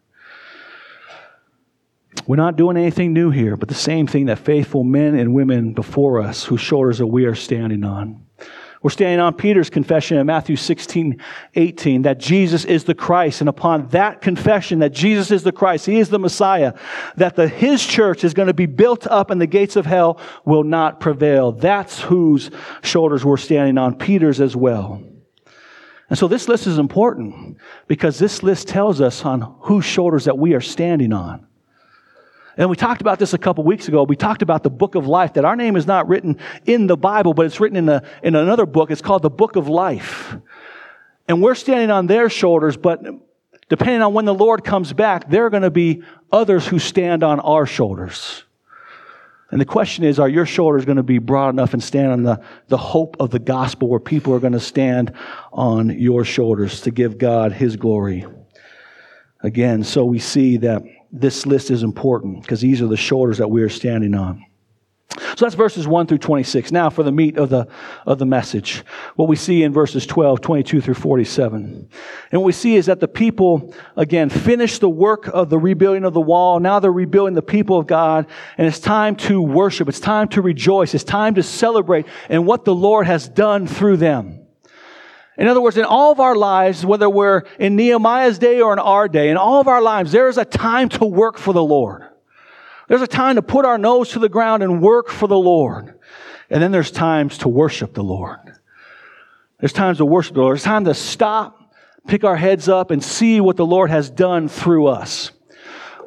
[2.27, 5.73] We're not doing anything new here, but the same thing that faithful men and women
[5.73, 8.25] before us, whose shoulders that we are standing on.
[8.83, 11.21] We're standing on Peter's confession in Matthew 16,
[11.55, 13.39] 18, that Jesus is the Christ.
[13.39, 16.73] And upon that confession that Jesus is the Christ, He is the Messiah,
[17.15, 20.19] that the, His church is going to be built up and the gates of hell
[20.43, 21.53] will not prevail.
[21.53, 22.51] That's whose
[22.83, 25.01] shoulders we're standing on, Peter's as well.
[26.09, 30.37] And so this list is important because this list tells us on whose shoulders that
[30.37, 31.47] we are standing on.
[32.55, 34.03] And we talked about this a couple weeks ago.
[34.03, 36.97] We talked about the book of life, that our name is not written in the
[36.97, 38.91] Bible, but it's written in, a, in another book.
[38.91, 40.35] It's called the book of life.
[41.27, 43.01] And we're standing on their shoulders, but
[43.69, 47.23] depending on when the Lord comes back, there are going to be others who stand
[47.23, 48.43] on our shoulders.
[49.49, 52.23] And the question is, are your shoulders going to be broad enough and stand on
[52.23, 55.13] the, the hope of the gospel where people are going to stand
[55.51, 58.25] on your shoulders to give God his glory?
[59.41, 60.81] Again, so we see that
[61.13, 64.43] this list is important because these are the shoulders that we are standing on.
[65.35, 66.71] So that's verses 1 through 26.
[66.71, 67.67] Now for the meat of the,
[68.07, 68.83] of the message.
[69.15, 71.89] What we see in verses 12, 22 through 47.
[72.31, 76.03] And what we see is that the people, again, finished the work of the rebuilding
[76.03, 76.59] of the wall.
[76.59, 78.25] Now they're rebuilding the people of God.
[78.57, 79.87] And it's time to worship.
[79.87, 80.95] It's time to rejoice.
[80.95, 84.42] It's time to celebrate and what the Lord has done through them.
[85.37, 88.79] In other words, in all of our lives, whether we're in Nehemiah's day or in
[88.79, 91.63] our day, in all of our lives, there is a time to work for the
[91.63, 92.03] Lord.
[92.87, 95.99] There's a time to put our nose to the ground and work for the Lord.
[96.49, 98.39] And then there's times to worship the Lord.
[99.59, 100.55] There's times to worship the Lord.
[100.55, 101.73] There's time to stop,
[102.07, 105.31] pick our heads up, and see what the Lord has done through us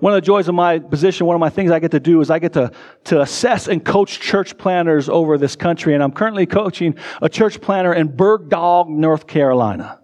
[0.00, 2.20] one of the joys of my position, one of my things I get to do
[2.20, 2.70] is I get to,
[3.04, 5.94] to assess and coach church planters over this country.
[5.94, 10.00] And I'm currently coaching a church planter in Burgaw, North Carolina.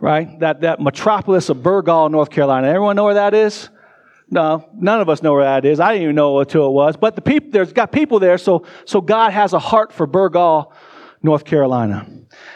[0.00, 0.38] Right?
[0.40, 2.68] That, that metropolis of Burgaw, North Carolina.
[2.68, 3.68] Everyone know where that is?
[4.28, 5.78] No, none of us know where that is.
[5.78, 6.96] I didn't even know until it was.
[6.96, 10.72] But the people, there's got people there, so, so God has a heart for Burgaw,
[11.22, 12.06] North Carolina.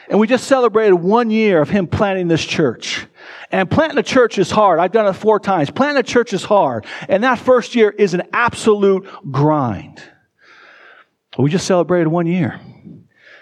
[0.08, 3.06] And we just celebrated one year of him planting this church.
[3.50, 4.78] And planting a church is hard.
[4.78, 5.70] I've done it four times.
[5.70, 6.86] Planting a church is hard.
[7.08, 10.02] And that first year is an absolute grind.
[11.38, 12.60] We just celebrated one year.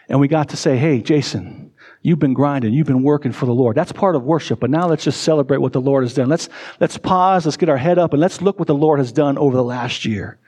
[0.08, 1.72] And we got to say, hey, Jason,
[2.02, 2.72] you've been grinding.
[2.72, 3.76] You've been working for the Lord.
[3.76, 4.60] That's part of worship.
[4.60, 6.28] But now let's just celebrate what the Lord has done.
[6.28, 6.48] Let's,
[6.80, 7.44] let's pause.
[7.44, 9.64] Let's get our head up and let's look what the Lord has done over the
[9.64, 10.38] last year.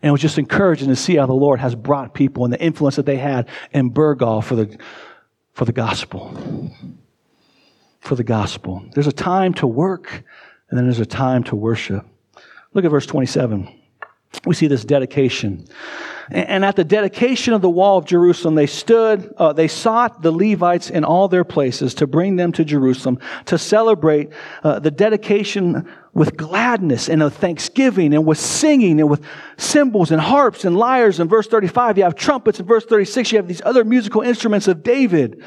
[0.00, 2.62] And it was just encouraging to see how the Lord has brought people and the
[2.62, 4.78] influence that they had in Burgaw for the,
[5.58, 6.72] for the gospel
[8.08, 8.82] for the gospel.
[8.94, 10.24] There's a time to work,
[10.70, 12.06] and then there's a time to worship.
[12.72, 13.77] Look at verse 27.
[14.44, 15.66] We see this dedication.
[16.30, 20.30] And at the dedication of the wall of Jerusalem, they stood, uh, they sought the
[20.30, 24.30] Levites in all their places to bring them to Jerusalem to celebrate
[24.62, 29.24] uh, the dedication with gladness and with thanksgiving and with singing and with
[29.56, 31.18] cymbals and harps and lyres.
[31.18, 32.60] In verse 35, you have trumpets.
[32.60, 35.42] In verse 36, you have these other musical instruments of David.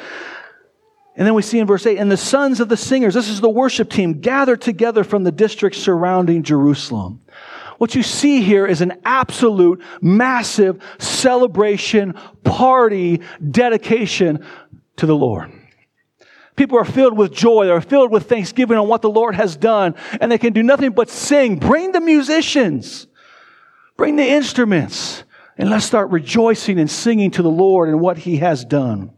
[1.16, 3.42] And then we see in verse 8, and the sons of the singers, this is
[3.42, 7.22] the worship team, gathered together from the districts surrounding Jerusalem.
[7.82, 12.14] What you see here is an absolute, massive celebration,
[12.44, 14.46] party, dedication
[14.98, 15.52] to the Lord.
[16.56, 17.66] People are filled with joy.
[17.66, 19.96] They're filled with thanksgiving on what the Lord has done.
[20.20, 21.56] And they can do nothing but sing.
[21.56, 23.08] Bring the musicians.
[23.98, 25.24] Bring the instruments.
[25.58, 29.12] And let's start rejoicing and singing to the Lord and what He has done.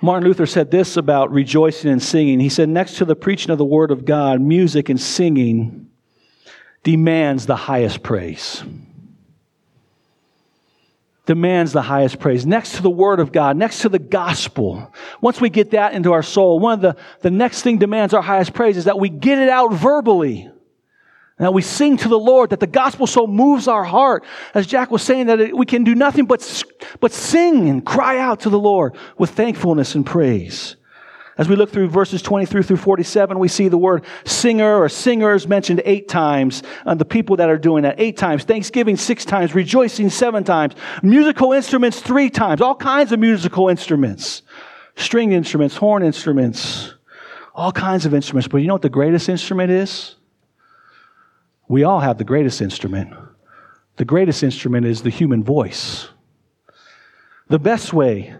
[0.00, 2.38] Martin Luther said this about rejoicing and singing.
[2.38, 5.90] He said, next to the preaching of the word of God, music and singing
[6.84, 8.62] demands the highest praise.
[11.26, 12.46] Demands the highest praise.
[12.46, 14.92] Next to the word of God, next to the gospel.
[15.20, 18.22] Once we get that into our soul, one of the, the next thing demands our
[18.22, 20.50] highest praise is that we get it out verbally.
[21.38, 24.24] That we sing to the Lord, that the gospel so moves our heart.
[24.54, 26.64] As Jack was saying, that we can do nothing but,
[27.00, 30.76] but sing and cry out to the Lord with thankfulness and praise.
[31.36, 35.46] As we look through verses 23 through 47, we see the word singer or singers
[35.46, 36.64] mentioned eight times.
[36.84, 38.42] Uh, the people that are doing that eight times.
[38.42, 39.54] Thanksgiving six times.
[39.54, 40.74] Rejoicing seven times.
[41.00, 42.60] Musical instruments three times.
[42.60, 44.42] All kinds of musical instruments.
[44.98, 46.94] String instruments, horn instruments,
[47.54, 48.48] all kinds of instruments.
[48.48, 50.16] But you know what the greatest instrument is?
[51.68, 53.14] We all have the greatest instrument.
[53.96, 56.08] The greatest instrument is the human voice.
[57.48, 58.34] The best way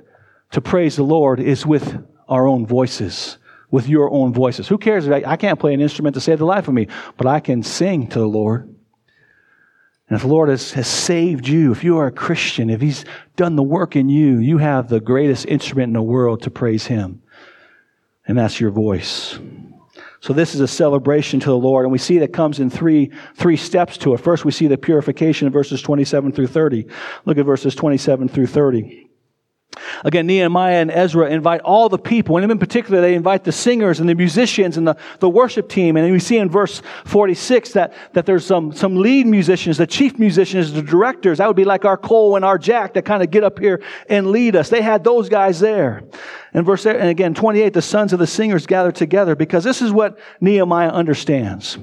[0.51, 3.39] to praise the Lord is with our own voices,
[3.71, 4.69] with your own voices.
[4.69, 5.09] Who cares?
[5.09, 8.07] I can't play an instrument to save the life of me, but I can sing
[8.09, 8.75] to the Lord.
[10.09, 13.05] And if the Lord has, has saved you, if you are a Christian, if He's
[13.37, 16.87] done the work in you, you have the greatest instrument in the world to praise
[16.87, 17.23] Him.
[18.27, 19.39] And that's your voice.
[20.21, 23.13] So this is a celebration to the Lord, and we see that comes in three,
[23.35, 24.19] three steps to it.
[24.19, 26.87] First, we see the purification in verses 27 through 30.
[27.25, 29.08] Look at verses 27 through 30.
[30.05, 34.01] Again, Nehemiah and Ezra invite all the people, and in particular, they invite the singers
[34.01, 35.97] and the musicians and the, the worship team.
[35.97, 40.19] And we see in verse 46 that, that there's some, some lead musicians, the chief
[40.19, 41.39] musicians, the directors.
[41.39, 43.83] That would be like our Cole and our Jack that kind of get up here
[44.09, 44.69] and lead us.
[44.69, 46.05] They had those guys there.
[46.55, 49.93] And verse, and again, 28, the sons of the singers gathered together because this is
[49.93, 51.79] what Nehemiah understands.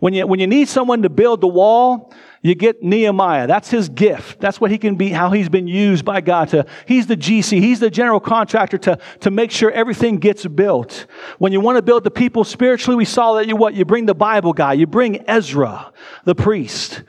[0.00, 3.46] When you, when you need someone to build the wall, you get Nehemiah.
[3.46, 4.40] That's his gift.
[4.40, 7.60] That's what he can be, how he's been used by God to, he's the GC.
[7.60, 11.06] He's the general contractor to, to make sure everything gets built.
[11.38, 13.74] When you want to build the people spiritually, we saw that you what?
[13.74, 14.72] You bring the Bible guy.
[14.72, 15.92] You bring Ezra,
[16.24, 17.02] the priest.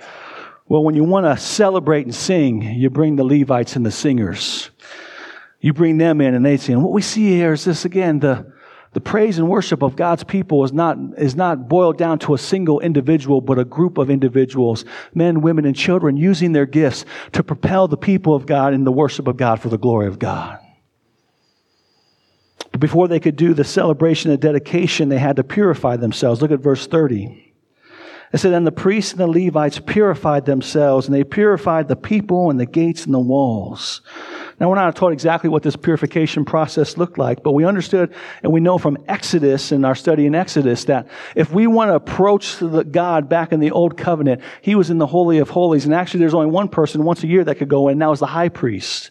[0.68, 4.70] Well, when you want to celebrate and sing, you bring the Levites and the singers.
[5.62, 6.76] You bring them in and they sing.
[6.76, 8.52] And what we see here is this again, the,
[8.94, 12.38] the praise and worship of God's people is not, is not boiled down to a
[12.38, 17.42] single individual, but a group of individuals, men, women, and children using their gifts to
[17.42, 20.60] propel the people of God in the worship of God for the glory of God.
[22.72, 26.42] But before they could do the celebration and dedication, they had to purify themselves.
[26.42, 27.54] Look at verse 30.
[28.34, 32.50] It said, And the priests and the Levites purified themselves, and they purified the people
[32.50, 34.02] and the gates and the walls.
[34.62, 38.54] Now, we're not taught exactly what this purification process looked like, but we understood and
[38.54, 42.58] we know from Exodus and our study in Exodus that if we want to approach
[42.60, 45.86] the God back in the Old Covenant, He was in the Holy of Holies.
[45.86, 48.10] And actually, there's only one person once a year that could go in, and that
[48.12, 49.10] was the high priest.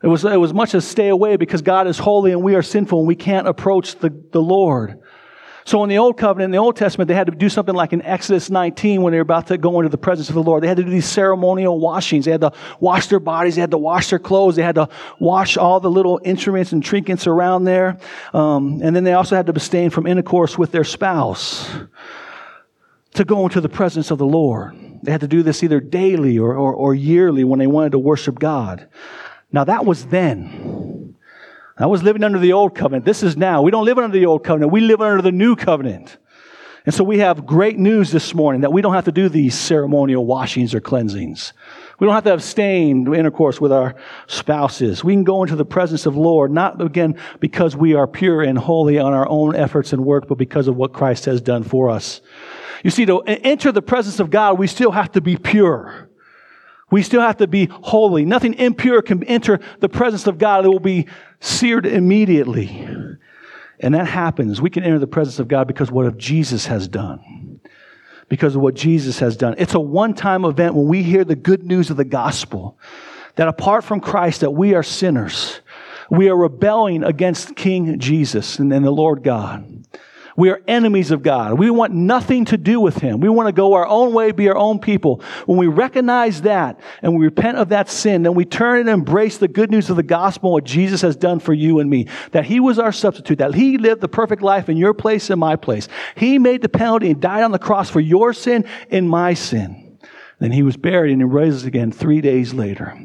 [0.00, 2.62] It was, it was much as stay away because God is holy and we are
[2.62, 5.00] sinful and we can't approach the, the Lord.
[5.68, 7.92] So in the Old Covenant, in the Old Testament, they had to do something like
[7.92, 10.62] in Exodus 19 when they were about to go into the presence of the Lord.
[10.62, 12.24] They had to do these ceremonial washings.
[12.24, 13.56] They had to wash their bodies.
[13.56, 14.56] They had to wash their clothes.
[14.56, 14.88] They had to
[15.20, 17.98] wash all the little instruments and trinkets around there.
[18.32, 21.70] Um, and then they also had to abstain from intercourse with their spouse
[23.12, 24.74] to go into the presence of the Lord.
[25.02, 27.98] They had to do this either daily or, or, or yearly when they wanted to
[27.98, 28.88] worship God.
[29.52, 31.07] Now that was then.
[31.80, 33.04] I was living under the old covenant.
[33.04, 33.62] This is now.
[33.62, 34.72] We don't live under the old covenant.
[34.72, 36.16] We live under the new covenant.
[36.84, 39.54] And so we have great news this morning that we don't have to do these
[39.54, 41.52] ceremonial washings or cleansings.
[41.98, 43.94] We don't have to abstain intercourse with our
[44.26, 45.04] spouses.
[45.04, 48.56] We can go into the presence of Lord, not again because we are pure and
[48.56, 51.90] holy on our own efforts and work, but because of what Christ has done for
[51.90, 52.22] us.
[52.82, 56.07] You see, to enter the presence of God, we still have to be pure.
[56.90, 58.24] We still have to be holy.
[58.24, 60.64] Nothing impure can enter the presence of God.
[60.64, 61.06] It will be
[61.40, 62.88] seared immediately.
[63.80, 64.60] And that happens.
[64.60, 67.60] We can enter the presence of God because of what Jesus has done.
[68.28, 69.54] Because of what Jesus has done.
[69.58, 72.78] It's a one-time event when we hear the good news of the gospel.
[73.36, 75.60] That apart from Christ, that we are sinners.
[76.10, 79.77] We are rebelling against King Jesus and, and the Lord God.
[80.38, 81.58] We are enemies of God.
[81.58, 83.18] We want nothing to do with Him.
[83.18, 85.20] We want to go our own way, be our own people.
[85.46, 89.38] When we recognize that and we repent of that sin, then we turn and embrace
[89.38, 92.06] the good news of the gospel, what Jesus has done for you and me.
[92.30, 95.40] That He was our substitute, that He lived the perfect life in your place and
[95.40, 95.88] my place.
[96.14, 99.98] He made the penalty and died on the cross for your sin and my sin.
[100.38, 102.96] Then He was buried and He rose again three days later.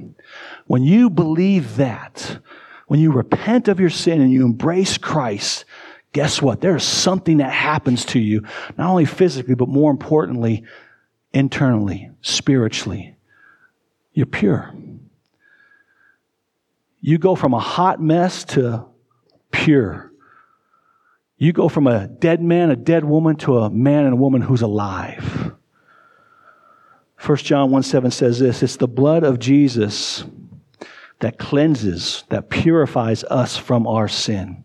[0.68, 2.38] When you believe that,
[2.86, 5.66] when you repent of your sin and you embrace Christ,
[6.14, 6.62] guess what?
[6.62, 8.44] There's something that happens to you,
[8.78, 10.64] not only physically, but more importantly,
[11.34, 13.16] internally, spiritually.
[14.14, 14.74] You're pure.
[17.02, 18.86] You go from a hot mess to
[19.52, 20.12] pure.
[21.38, 24.42] You go from a dead man, a dead woman, to a man and a woman
[24.42, 25.54] who's alive.
[27.26, 30.24] 1 John 1 7 says this it's the blood of Jesus
[31.20, 34.63] that cleanses, that purifies us from our sin.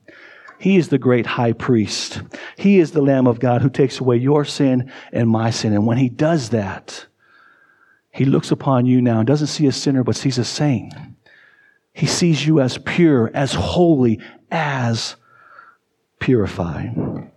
[0.58, 2.20] He is the great high priest.
[2.56, 5.72] He is the Lamb of God who takes away your sin and my sin.
[5.72, 7.06] And when he does that,
[8.10, 10.92] he looks upon you now and doesn't see a sinner, but sees a saint.
[11.92, 15.16] He sees you as pure, as holy, as
[16.18, 17.30] purified.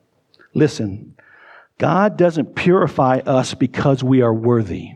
[0.53, 1.15] Listen,
[1.77, 4.93] God doesn't purify us because we are worthy.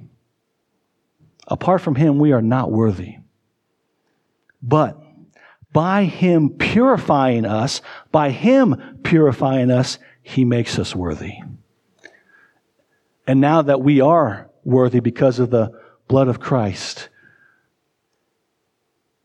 [1.47, 3.17] Apart from Him, we are not worthy.
[4.61, 4.99] But
[5.75, 11.33] by Him purifying us, by Him purifying us, He makes us worthy.
[13.27, 17.09] And now that we are worthy because of the blood of Christ,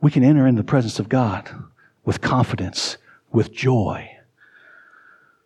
[0.00, 1.48] we can enter into the presence of God
[2.04, 2.96] with confidence,
[3.30, 4.10] with joy.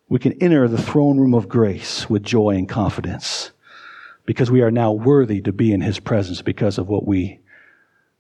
[0.09, 3.51] We can enter the throne room of grace with joy and confidence
[4.25, 7.41] because we are now worthy to be in His presence because of what we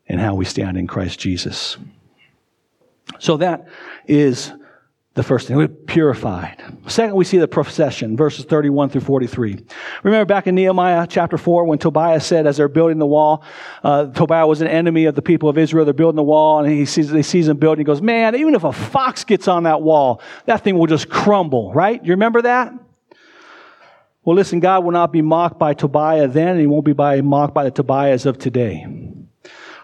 [0.06, 1.78] and how we stand in Christ Jesus.
[3.18, 3.68] So that
[4.06, 4.52] is
[5.14, 5.56] the first thing.
[5.56, 6.62] We're purified.
[6.88, 9.64] Second, we see the procession, verses 31 through 43.
[10.02, 13.44] Remember back in Nehemiah chapter 4 when Tobiah said, as they're building the wall,
[13.84, 15.84] uh, Tobiah was an enemy of the people of Israel.
[15.84, 17.80] They're building the wall, and he sees, he sees them building.
[17.80, 21.08] He goes, Man, even if a fox gets on that wall, that thing will just
[21.08, 22.04] crumble, right?
[22.04, 22.72] You remember that?
[24.24, 27.20] Well, listen, God will not be mocked by Tobiah then, and he won't be by,
[27.20, 28.86] mocked by the Tobiahs of today.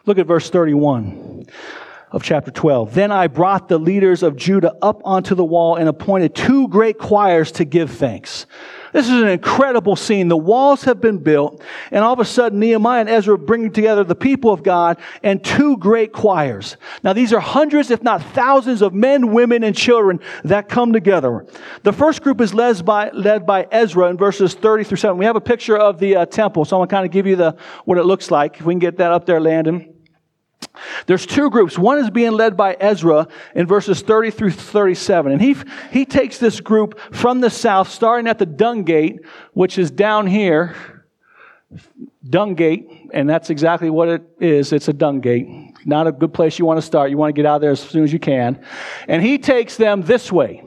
[0.06, 1.46] Look at verse 31
[2.12, 2.94] of chapter 12.
[2.94, 6.98] Then I brought the leaders of Judah up onto the wall and appointed two great
[6.98, 8.46] choirs to give thanks.
[8.92, 10.26] This is an incredible scene.
[10.26, 14.02] The walls have been built, and all of a sudden Nehemiah and Ezra bring together
[14.02, 16.76] the people of God and two great choirs.
[17.04, 21.46] Now these are hundreds, if not thousands of men, women, and children that come together.
[21.84, 25.16] The first group is led by, led by Ezra in verses 30 through 7.
[25.16, 27.26] We have a picture of the uh, temple, so I'm going to kind of give
[27.28, 28.58] you the, what it looks like.
[28.58, 29.99] If we can get that up there, Landon.
[31.06, 31.78] There's two groups.
[31.78, 35.32] One is being led by Ezra in verses 30 through 37.
[35.32, 35.56] And he,
[35.90, 39.20] he takes this group from the south, starting at the dung gate,
[39.52, 40.74] which is down here.
[42.28, 44.72] Dung gate, and that's exactly what it is.
[44.72, 45.46] It's a dung gate.
[45.86, 47.10] Not a good place you want to start.
[47.10, 48.64] You want to get out of there as soon as you can.
[49.08, 50.62] And he takes them this way.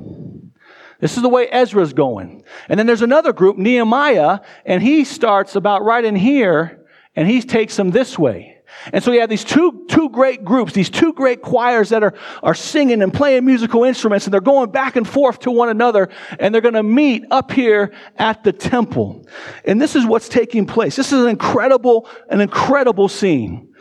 [1.04, 2.46] This is the way Ezra's going.
[2.70, 7.42] And then there's another group, Nehemiah, and he starts about right in here, and he
[7.42, 8.53] takes them this way.
[8.92, 12.14] And so you have these two, two great groups, these two great choirs that are,
[12.42, 16.10] are singing and playing musical instruments, and they're going back and forth to one another,
[16.40, 19.26] and they're going to meet up here at the temple.
[19.66, 20.96] And this is what's taking place.
[20.96, 23.74] This is an incredible, an incredible scene.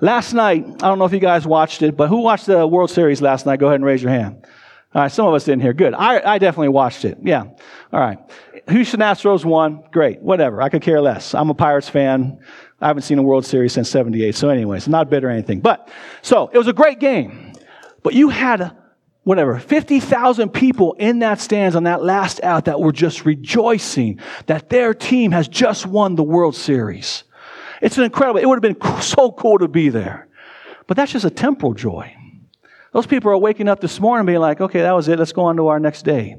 [0.00, 2.90] Last night, I don't know if you guys watched it, but who watched the World
[2.90, 3.58] Series last night?
[3.58, 4.46] Go ahead and raise your hand.
[4.94, 5.74] All right, some of us didn't hear.
[5.74, 5.92] Good.
[5.92, 7.18] I, I definitely watched it.
[7.22, 7.42] Yeah.
[7.92, 8.18] All right.
[8.68, 9.82] Houston Astros won.
[9.92, 10.22] Great.
[10.22, 10.62] Whatever.
[10.62, 11.34] I could care less.
[11.34, 12.38] I'm a Pirates fan.
[12.80, 14.34] I haven't seen a World Series since 78.
[14.34, 15.60] So anyways, not bitter or anything.
[15.60, 15.90] But,
[16.22, 17.52] so, it was a great game.
[18.02, 18.76] But you had,
[19.24, 24.68] whatever, 50,000 people in that stands on that last out that were just rejoicing that
[24.68, 27.24] their team has just won the World Series.
[27.82, 30.28] It's an incredible, it would have been so cool to be there.
[30.86, 32.14] But that's just a temporal joy.
[32.92, 35.18] Those people are waking up this morning being like, okay, that was it.
[35.18, 36.36] Let's go on to our next day.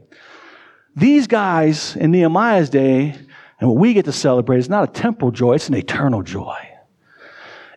[0.96, 3.16] These guys in Nehemiah's day
[3.60, 6.57] and what we get to celebrate is not a temporal joy, it's an eternal joy.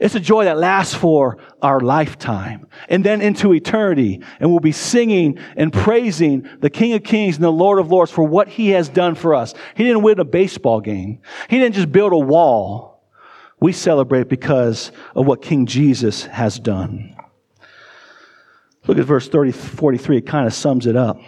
[0.03, 4.21] It's a joy that lasts for our lifetime and then into eternity.
[4.41, 8.11] And we'll be singing and praising the King of Kings and the Lord of Lords
[8.11, 9.55] for what He has done for us.
[9.77, 11.21] He didn't win a baseball game.
[11.49, 13.07] He didn't just build a wall.
[13.61, 17.15] We celebrate because of what King Jesus has done.
[18.89, 20.17] Look at verse 30, 43.
[20.17, 21.21] It kind of sums it up.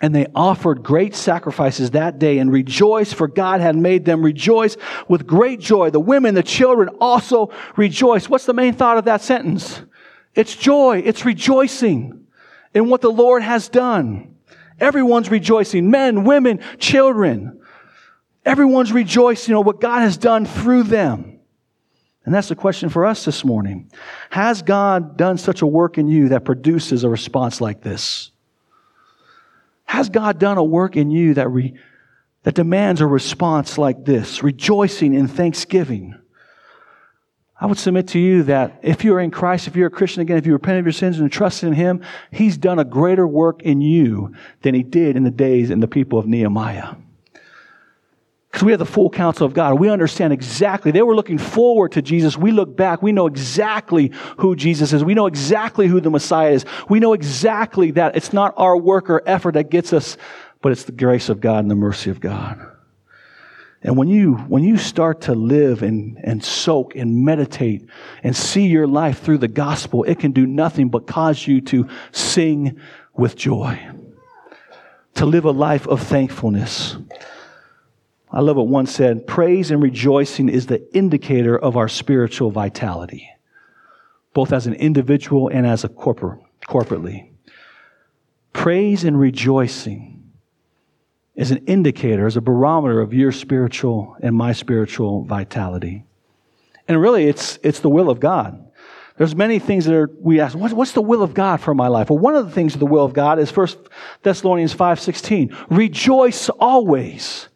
[0.00, 4.76] And they offered great sacrifices that day and rejoiced, for God had made them rejoice
[5.08, 5.90] with great joy.
[5.90, 8.28] The women, the children also rejoiced.
[8.28, 9.80] What's the main thought of that sentence?
[10.34, 11.02] It's joy.
[11.04, 12.26] It's rejoicing
[12.74, 14.36] in what the Lord has done.
[14.78, 15.90] Everyone's rejoicing.
[15.90, 17.60] Men, women, children.
[18.44, 21.40] Everyone's rejoicing on what God has done through them.
[22.26, 23.90] And that's the question for us this morning.
[24.30, 28.30] Has God done such a work in you that produces a response like this?
[29.86, 31.74] Has God done a work in you that, re,
[32.42, 36.14] that demands a response like this, rejoicing in thanksgiving?
[37.58, 40.36] I would submit to you that if you're in Christ, if you're a Christian again,
[40.36, 43.62] if you repent of your sins and trust in Him, He's done a greater work
[43.62, 46.96] in you than He did in the days and the people of Nehemiah.
[48.56, 49.78] Because we have the full counsel of God.
[49.78, 50.90] We understand exactly.
[50.90, 52.38] They were looking forward to Jesus.
[52.38, 53.02] We look back.
[53.02, 55.04] We know exactly who Jesus is.
[55.04, 56.64] We know exactly who the Messiah is.
[56.88, 60.16] We know exactly that it's not our work or effort that gets us,
[60.62, 62.58] but it's the grace of God and the mercy of God.
[63.82, 67.86] And when you, when you start to live and, and soak and meditate
[68.22, 71.90] and see your life through the gospel, it can do nothing but cause you to
[72.10, 72.80] sing
[73.12, 73.86] with joy,
[75.16, 76.96] to live a life of thankfulness.
[78.36, 83.30] I love what one said praise and rejoicing is the indicator of our spiritual vitality,
[84.34, 87.30] both as an individual and as a corporate, corporately.
[88.52, 90.32] Praise and rejoicing
[91.34, 96.04] is an indicator, is a barometer of your spiritual and my spiritual vitality.
[96.86, 98.70] And really, it's, it's the will of God.
[99.16, 101.88] There's many things that are, we ask, what, what's the will of God for my
[101.88, 102.10] life?
[102.10, 103.66] Well, one of the things of the will of God is 1
[104.22, 105.68] Thessalonians 5.16.
[105.70, 107.48] Rejoice always.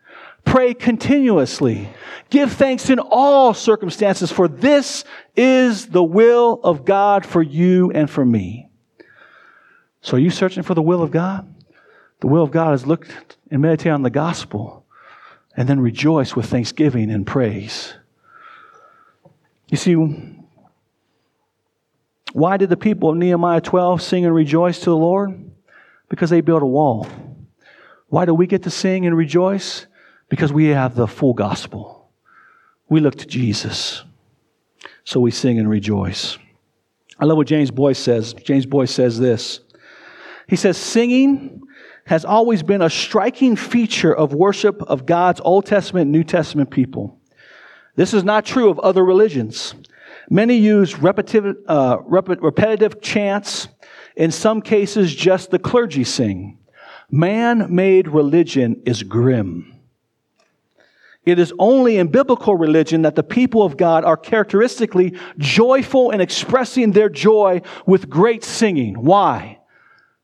[0.50, 1.88] Pray continuously.
[2.28, 5.04] Give thanks in all circumstances, for this
[5.36, 8.68] is the will of God for you and for me.
[10.02, 11.54] So, are you searching for the will of God?
[12.18, 13.06] The will of God is look
[13.48, 14.84] and meditate on the gospel
[15.56, 17.94] and then rejoice with thanksgiving and praise.
[19.68, 19.94] You see,
[22.32, 25.48] why did the people of Nehemiah 12 sing and rejoice to the Lord?
[26.08, 27.06] Because they built a wall.
[28.08, 29.86] Why do we get to sing and rejoice?
[30.30, 32.10] Because we have the full gospel.
[32.88, 34.02] We look to Jesus.
[35.04, 36.38] So we sing and rejoice.
[37.18, 38.32] I love what James Boice says.
[38.32, 39.60] James Boice says this.
[40.48, 41.60] He says, Singing
[42.06, 47.20] has always been a striking feature of worship of God's Old Testament New Testament people.
[47.96, 49.74] This is not true of other religions.
[50.30, 53.68] Many use repetitive, uh, rep- repetitive chants.
[54.16, 56.58] In some cases, just the clergy sing.
[57.10, 59.79] Man made religion is grim.
[61.30, 66.20] It is only in biblical religion that the people of God are characteristically joyful in
[66.20, 68.94] expressing their joy with great singing.
[68.94, 69.60] Why?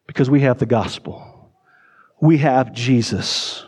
[0.07, 1.51] Because we have the gospel.
[2.21, 3.65] We have Jesus.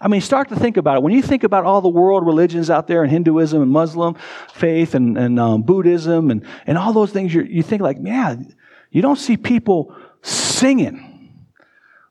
[0.00, 1.02] I mean, start to think about it.
[1.02, 4.14] When you think about all the world religions out there, and Hinduism and Muslim
[4.52, 8.54] faith and, and um, Buddhism and, and all those things, you think like, man,
[8.90, 11.34] you don't see people singing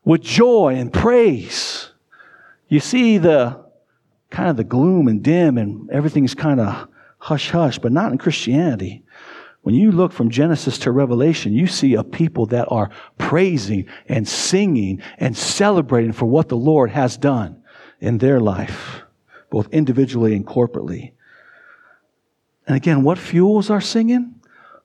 [0.04, 1.90] with joy and praise.
[2.68, 3.67] You see the
[4.30, 8.18] kind of the gloom and dim and everything's kind of hush hush, but not in
[8.18, 9.02] Christianity.
[9.62, 14.26] When you look from Genesis to Revelation, you see a people that are praising and
[14.26, 17.62] singing and celebrating for what the Lord has done
[18.00, 19.02] in their life,
[19.50, 21.12] both individually and corporately.
[22.66, 24.34] And again, what fuels our singing?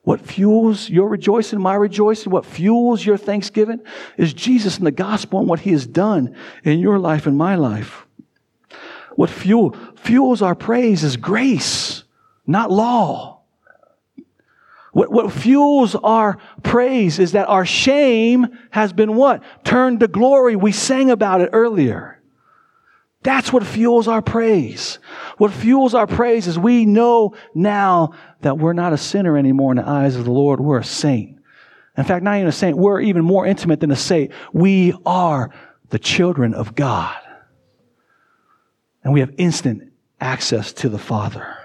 [0.02, 3.80] What fuels your rejoicing, my rejoicing, what fuels your thanksgiving
[4.18, 7.54] is Jesus and the gospel and what he has done in your life and my
[7.54, 8.06] life.
[9.16, 12.04] What fuel, fuels our praise is grace,
[12.46, 13.42] not law.
[14.92, 19.42] What, what fuels our praise is that our shame has been what?
[19.64, 20.54] Turned to glory.
[20.54, 22.20] We sang about it earlier.
[23.24, 24.98] That's what fuels our praise.
[25.38, 28.12] What fuels our praise is we know now
[28.42, 30.60] that we're not a sinner anymore in the eyes of the Lord.
[30.60, 31.38] We're a saint.
[31.96, 34.30] In fact, not even a saint, we're even more intimate than a saint.
[34.52, 35.50] We are
[35.88, 37.16] the children of God.
[39.04, 41.56] And we have instant access to the Father.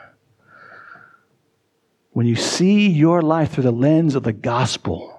[2.11, 5.15] When you see your life through the lens of the gospel,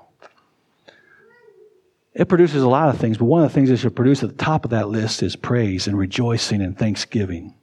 [2.13, 4.31] it produces a lot of things, but one of the things that should produce at
[4.31, 7.55] the top of that list is praise and rejoicing and thanksgiving.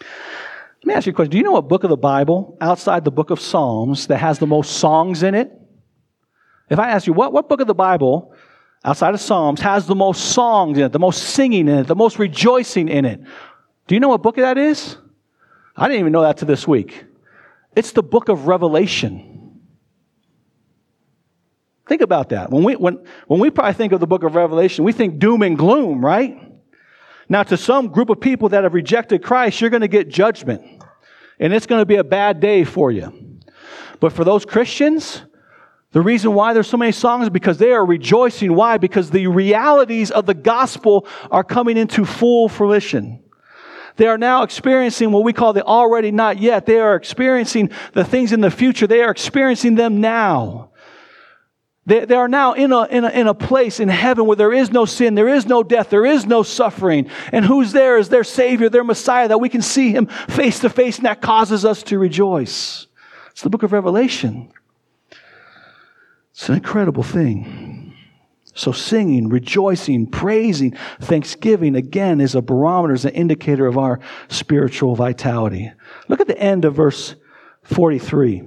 [0.00, 1.32] Let me ask you a question.
[1.32, 4.38] Do you know what book of the Bible, outside the book of Psalms, that has
[4.38, 5.50] the most songs in it?
[6.70, 8.33] If I ask you, what, what book of the Bible
[8.84, 11.96] outside of Psalms, has the most songs in it, the most singing in it, the
[11.96, 13.20] most rejoicing in it.
[13.86, 14.96] Do you know what book that is?
[15.76, 17.04] I didn't even know that to this week.
[17.74, 19.60] It's the book of Revelation.
[21.86, 22.50] Think about that.
[22.50, 25.42] When we, when, when we probably think of the book of Revelation, we think doom
[25.42, 26.40] and gloom, right?
[27.28, 30.62] Now, to some group of people that have rejected Christ, you're going to get judgment.
[31.40, 33.40] And it's going to be a bad day for you.
[34.00, 35.22] But for those Christians,
[35.94, 38.52] the reason why there's so many songs is because they are rejoicing.
[38.52, 38.78] Why?
[38.78, 43.22] Because the realities of the gospel are coming into full fruition.
[43.94, 46.66] They are now experiencing what we call the already not yet.
[46.66, 48.88] They are experiencing the things in the future.
[48.88, 50.72] They are experiencing them now.
[51.86, 54.52] They, they are now in a, in, a, in a place in heaven where there
[54.52, 57.08] is no sin, there is no death, there is no suffering.
[57.30, 60.70] And who's there is their Savior, their Messiah, that we can see Him face to
[60.70, 62.88] face, and that causes us to rejoice.
[63.30, 64.50] It's the book of Revelation.
[66.34, 67.94] It's an incredible thing.
[68.56, 74.96] So, singing, rejoicing, praising, thanksgiving, again, is a barometer, is an indicator of our spiritual
[74.96, 75.72] vitality.
[76.08, 77.14] Look at the end of verse
[77.62, 78.42] 43.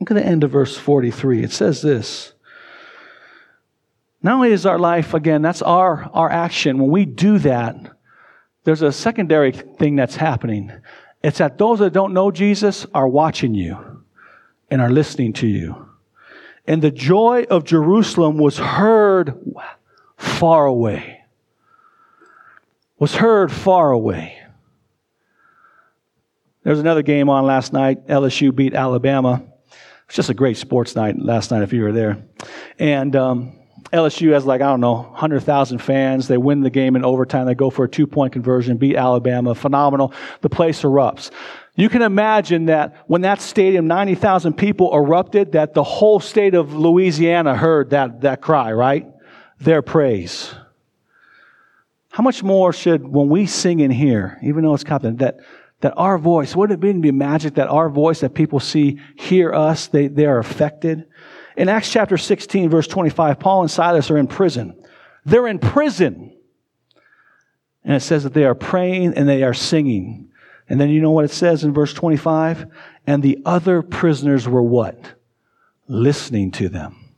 [0.00, 1.42] Look at the end of verse 43.
[1.42, 2.32] It says this.
[4.22, 6.78] Not only is our life, again, that's our, our action.
[6.78, 7.76] When we do that,
[8.64, 10.72] there's a secondary thing that's happening.
[11.24, 14.04] It's that those that don't know Jesus are watching you
[14.70, 15.87] and are listening to you
[16.68, 19.34] and the joy of Jerusalem was heard
[20.18, 21.22] far away.
[22.98, 24.38] Was heard far away.
[26.62, 28.06] There was another game on last night.
[28.06, 29.42] LSU beat Alabama.
[30.06, 32.22] It's just a great sports night last night if you were there.
[32.78, 33.58] And um,
[33.90, 36.28] LSU has like, I don't know, 100,000 fans.
[36.28, 37.46] They win the game in overtime.
[37.46, 39.54] They go for a two point conversion, beat Alabama.
[39.54, 40.12] Phenomenal.
[40.42, 41.30] The place erupts.
[41.78, 46.74] You can imagine that when that stadium, 90,000 people erupted, that the whole state of
[46.74, 49.06] Louisiana heard that, that cry, right?
[49.60, 50.52] Their praise.
[52.10, 55.36] How much more should, when we sing in here, even though it's confident, that,
[55.80, 58.98] that our voice, would it be to be magic that our voice, that people see,
[59.14, 61.06] hear us, they, they are affected?
[61.56, 64.76] In Acts chapter 16, verse 25, Paul and Silas are in prison.
[65.24, 66.36] They're in prison.
[67.84, 70.28] And it says that they are praying and they are singing.
[70.68, 72.66] And then you know what it says in verse 25?
[73.06, 75.14] And the other prisoners were what?
[75.86, 77.12] Listening to them.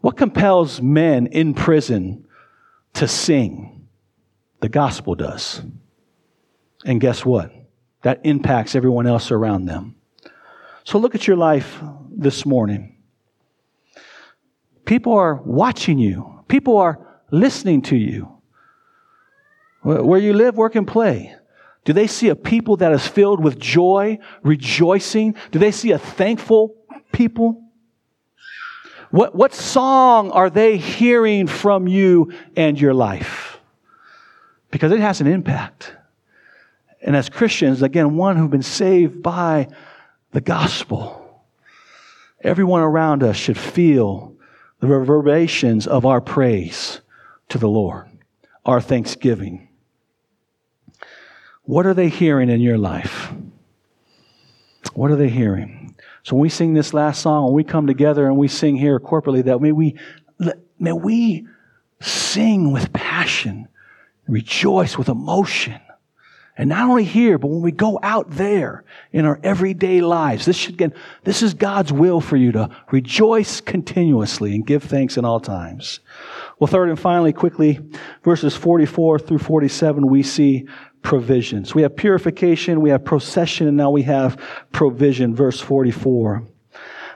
[0.00, 2.26] What compels men in prison
[2.94, 3.86] to sing?
[4.60, 5.62] The gospel does.
[6.84, 7.52] And guess what?
[8.02, 9.94] That impacts everyone else around them.
[10.84, 12.96] So look at your life this morning.
[14.86, 18.36] People are watching you, people are listening to you.
[19.82, 21.34] Where you live, work, and play.
[21.84, 25.34] Do they see a people that is filled with joy, rejoicing?
[25.50, 26.76] Do they see a thankful
[27.12, 27.62] people?
[29.10, 33.58] What, what song are they hearing from you and your life?
[34.70, 35.94] Because it has an impact.
[37.02, 39.68] And as Christians, again, one who've been saved by
[40.32, 41.44] the gospel,
[42.42, 44.36] everyone around us should feel
[44.80, 47.00] the reverberations of our praise
[47.48, 48.06] to the Lord,
[48.64, 49.69] our thanksgiving.
[51.70, 53.30] What are they hearing in your life?
[54.94, 55.94] What are they hearing?
[56.24, 58.98] So when we sing this last song, when we come together and we sing here
[58.98, 59.94] corporately, that may we,
[60.80, 61.46] may we
[62.00, 63.68] sing with passion,
[64.26, 65.80] rejoice with emotion.
[66.58, 70.56] And not only here, but when we go out there in our everyday lives, this
[70.56, 70.92] should again,
[71.22, 76.00] this is God's will for you to rejoice continuously and give thanks in all times.
[76.60, 77.80] Well, third and finally, quickly,
[78.22, 80.68] verses 44 through 47, we see
[81.00, 81.74] provisions.
[81.74, 84.38] We have purification, we have procession, and now we have
[84.70, 85.34] provision.
[85.34, 86.46] Verse 44.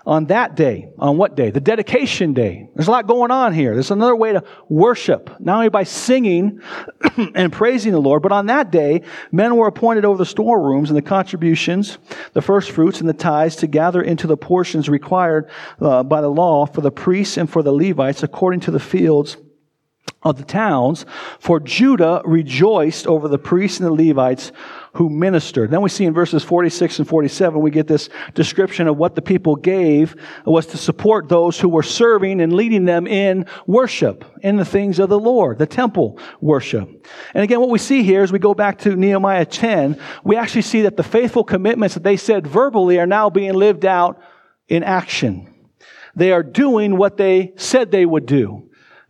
[0.06, 1.50] On that day, on what day?
[1.50, 2.68] The dedication day.
[2.74, 3.72] There's a lot going on here.
[3.72, 6.60] There's another way to worship, not only by singing
[7.34, 9.02] and praising the Lord, but on that day,
[9.32, 11.96] men were appointed over the storerooms and the contributions,
[12.34, 15.48] the first fruits and the tithes to gather into the portions required
[15.80, 19.38] uh, by the law for the priests and for the Levites according to the fields
[20.24, 21.04] of the towns,
[21.38, 24.52] for Judah rejoiced over the priests and the Levites
[24.94, 25.70] who ministered.
[25.70, 29.22] Then we see in verses 46 and 47, we get this description of what the
[29.22, 30.16] people gave
[30.46, 34.98] was to support those who were serving and leading them in worship, in the things
[34.98, 37.06] of the Lord, the temple worship.
[37.34, 40.62] And again, what we see here as we go back to Nehemiah 10, we actually
[40.62, 44.22] see that the faithful commitments that they said verbally are now being lived out
[44.68, 45.50] in action.
[46.16, 48.63] They are doing what they said they would do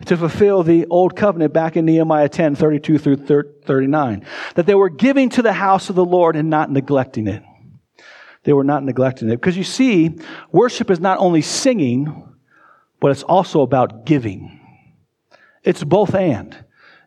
[0.06, 3.16] to fulfill the old covenant back in Nehemiah 10, 32 through
[3.64, 4.26] 39.
[4.54, 7.42] That they were giving to the house of the Lord and not neglecting it.
[8.44, 9.36] They were not neglecting it.
[9.36, 10.18] Because you see,
[10.52, 12.34] worship is not only singing,
[13.00, 14.60] but it's also about giving.
[15.62, 16.56] It's both and.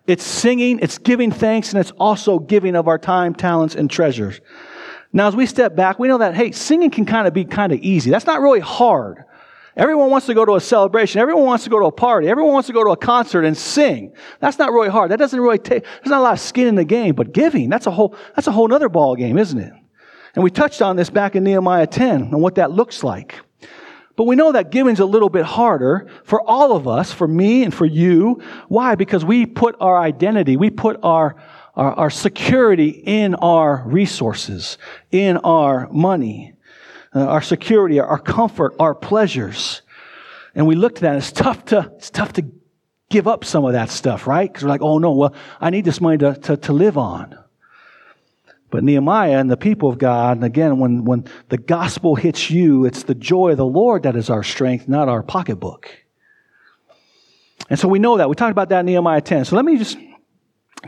[0.07, 4.39] It's singing, it's giving thanks, and it's also giving of our time, talents, and treasures.
[5.11, 7.71] Now, as we step back, we know that, hey, singing can kind of be kind
[7.73, 8.09] of easy.
[8.09, 9.25] That's not really hard.
[9.77, 11.21] Everyone wants to go to a celebration.
[11.21, 12.27] Everyone wants to go to a party.
[12.27, 14.11] Everyone wants to go to a concert and sing.
[14.39, 15.11] That's not really hard.
[15.11, 17.69] That doesn't really take, there's not a lot of skin in the game, but giving,
[17.69, 19.71] that's a whole, that's a whole other ball game, isn't it?
[20.33, 23.39] And we touched on this back in Nehemiah 10 and what that looks like.
[24.15, 27.63] But we know that giving's a little bit harder for all of us, for me
[27.63, 28.41] and for you.
[28.67, 28.95] Why?
[28.95, 31.35] Because we put our identity, we put our,
[31.75, 34.79] our, our security in our resources,
[35.11, 36.56] in our money
[37.15, 39.81] uh, our security, our comfort, our pleasures.
[40.55, 42.45] And we look at that, it's tough to, it's tough to
[43.09, 44.51] give up some of that stuff, right?
[44.51, 47.37] Because we're like, oh no, well, I need this money to, to, to live on.
[48.69, 52.85] But Nehemiah and the people of God, and again, when, when the gospel hits you,
[52.85, 55.89] it's the joy of the Lord that is our strength, not our pocketbook.
[57.69, 58.29] And so we know that.
[58.29, 59.45] We talked about that in Nehemiah 10.
[59.45, 59.97] So let me just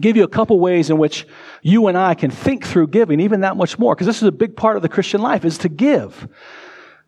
[0.02, 1.28] give you a couple ways in which
[1.62, 4.32] you and I can think through giving even that much more, because this is a
[4.32, 6.28] big part of the Christian life, is to give.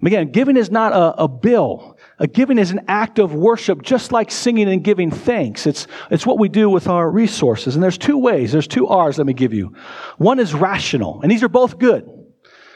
[0.03, 1.97] Again, giving is not a, a, bill.
[2.17, 5.67] A giving is an act of worship, just like singing and giving thanks.
[5.67, 7.75] It's, it's what we do with our resources.
[7.75, 8.51] And there's two ways.
[8.51, 9.75] There's two R's, let me give you.
[10.17, 12.09] One is rational, and these are both good.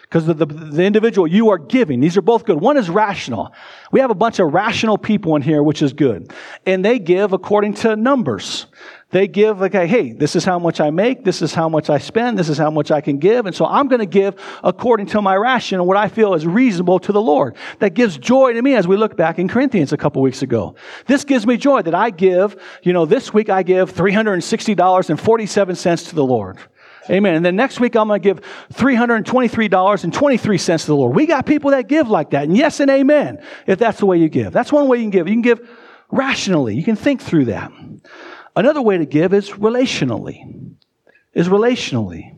[0.04, 2.62] Because the, the, the, individual you are giving, these are both good.
[2.62, 3.52] One is rational.
[3.92, 6.32] We have a bunch of rational people in here, which is good.
[6.64, 8.68] And they give according to numbers.
[9.12, 12.00] They give like, hey, this is how much I make, this is how much I
[12.00, 15.06] spend, this is how much I can give, and so I'm going to give according
[15.08, 17.56] to my ration and what I feel is reasonable to the Lord.
[17.80, 20.76] That gives joy to me as we look back in Corinthians a couple weeks ago.
[21.06, 26.16] This gives me joy that I give, you know, this week I give $360.47 to
[26.16, 26.58] the Lord.
[27.08, 27.36] Amen.
[27.36, 28.42] And then next week I'm going to give
[28.74, 31.16] $323.23 to the Lord.
[31.16, 32.46] We got people that give like that.
[32.46, 33.38] And yes and amen,
[33.68, 34.52] if that's the way you give.
[34.52, 35.28] That's one way you can give.
[35.28, 35.70] You can give
[36.10, 36.74] rationally.
[36.76, 37.72] You can think through that.
[38.56, 40.74] Another way to give is relationally.
[41.34, 42.36] Is relationally.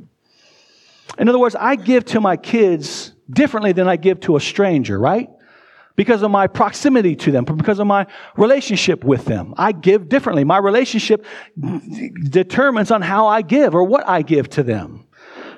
[1.17, 4.99] In other words, I give to my kids differently than I give to a stranger,
[4.99, 5.29] right?
[5.95, 8.05] Because of my proximity to them, because of my
[8.35, 9.53] relationship with them.
[9.57, 10.43] I give differently.
[10.43, 11.25] My relationship
[12.29, 15.05] determines on how I give or what I give to them.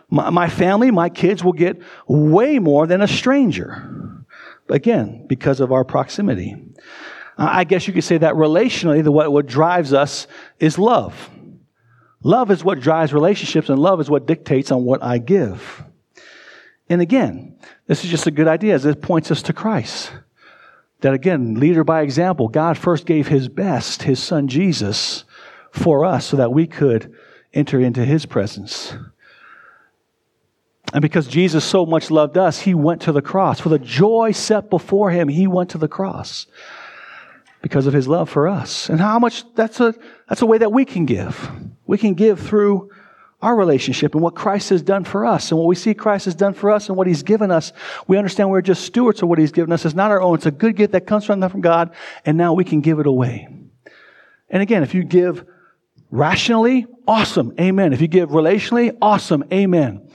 [0.10, 4.26] My, my family, my kids will get way more than a stranger.
[4.70, 6.56] Again, because of our proximity.
[7.40, 10.28] Uh, I guess you could say that relationally, the, what, what drives us
[10.60, 11.30] is love.
[12.22, 15.84] Love is what drives relationships, and love is what dictates on what I give.
[16.90, 20.12] And again, this is just a good idea as it points us to Christ.
[21.00, 25.24] That again, leader by example, God first gave his best, his son Jesus,
[25.72, 27.16] for us so that we could
[27.54, 28.94] enter into his presence.
[30.92, 33.62] And because Jesus so much loved us, he went to the cross.
[33.62, 36.48] For the joy set before him, he went to the cross
[37.62, 38.90] because of his love for us.
[38.90, 39.94] And how much that's a
[40.28, 41.50] that's a way that we can give.
[41.86, 42.92] We can give through
[43.42, 45.52] our relationship and what Christ has done for us.
[45.52, 47.72] And what we see Christ has done for us and what he's given us,
[48.08, 49.86] we understand we're just stewards of what he's given us.
[49.86, 50.36] It's not our own.
[50.36, 51.92] It's a good gift that comes from God,
[52.26, 53.48] and now we can give it away.
[54.50, 55.46] And again, if you give
[56.12, 57.94] rationally, awesome, amen.
[57.94, 60.10] If you give relationally, awesome, amen.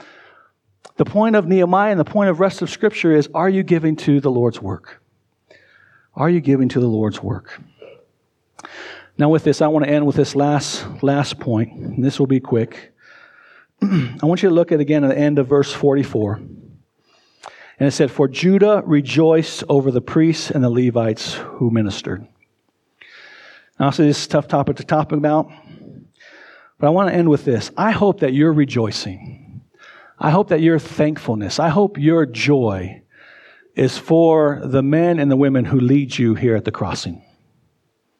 [0.97, 3.95] The point of Nehemiah and the point of rest of Scripture is are you giving
[3.97, 5.01] to the Lord's work?
[6.15, 7.61] Are you giving to the Lord's work?
[9.17, 12.27] Now, with this, I want to end with this last, last point, and this will
[12.27, 12.93] be quick.
[13.81, 16.35] I want you to look at again at the end of verse 44.
[16.35, 22.25] And it said, For Judah rejoiced over the priests and the Levites who ministered.
[23.77, 25.51] Now, say this is a tough topic to talk about,
[26.79, 27.71] but I want to end with this.
[27.75, 29.61] I hope that you're rejoicing.
[30.17, 33.01] I hope that your thankfulness, I hope your joy
[33.75, 37.21] is for the men and the women who lead you here at the crossing.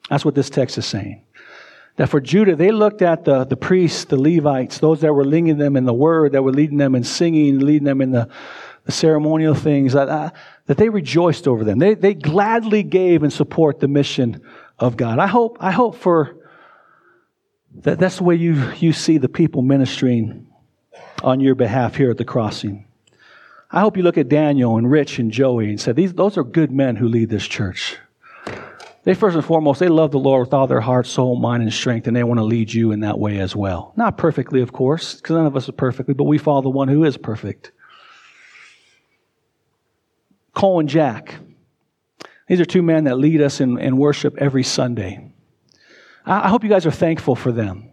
[0.09, 1.23] That's what this text is saying.
[1.95, 5.57] That for Judah, they looked at the, the priests, the Levites, those that were leading
[5.57, 8.27] them in the word, that were leading them in singing, leading them in the,
[8.83, 10.31] the ceremonial things, that, uh,
[10.65, 11.79] that they rejoiced over them.
[11.79, 14.41] They, they gladly gave and support the mission
[14.77, 15.19] of God.
[15.19, 16.35] I hope, I hope for
[17.81, 20.47] that that's the way you, you see the people ministering
[21.23, 22.85] on your behalf here at the crossing.
[23.75, 26.45] I hope you look at Daniel and Rich and Joey and say, These, those are
[26.45, 27.97] good men who lead this church.
[29.03, 31.73] They first and foremost, they love the Lord with all their heart, soul, mind, and
[31.73, 33.93] strength, and they want to lead you in that way as well.
[33.97, 36.87] Not perfectly, of course, because none of us are perfectly, but we follow the one
[36.87, 37.73] who is perfect.
[40.53, 41.35] Cole and Jack.
[42.47, 45.33] These are two men that lead us in, in worship every Sunday.
[46.25, 47.91] I, I hope you guys are thankful for them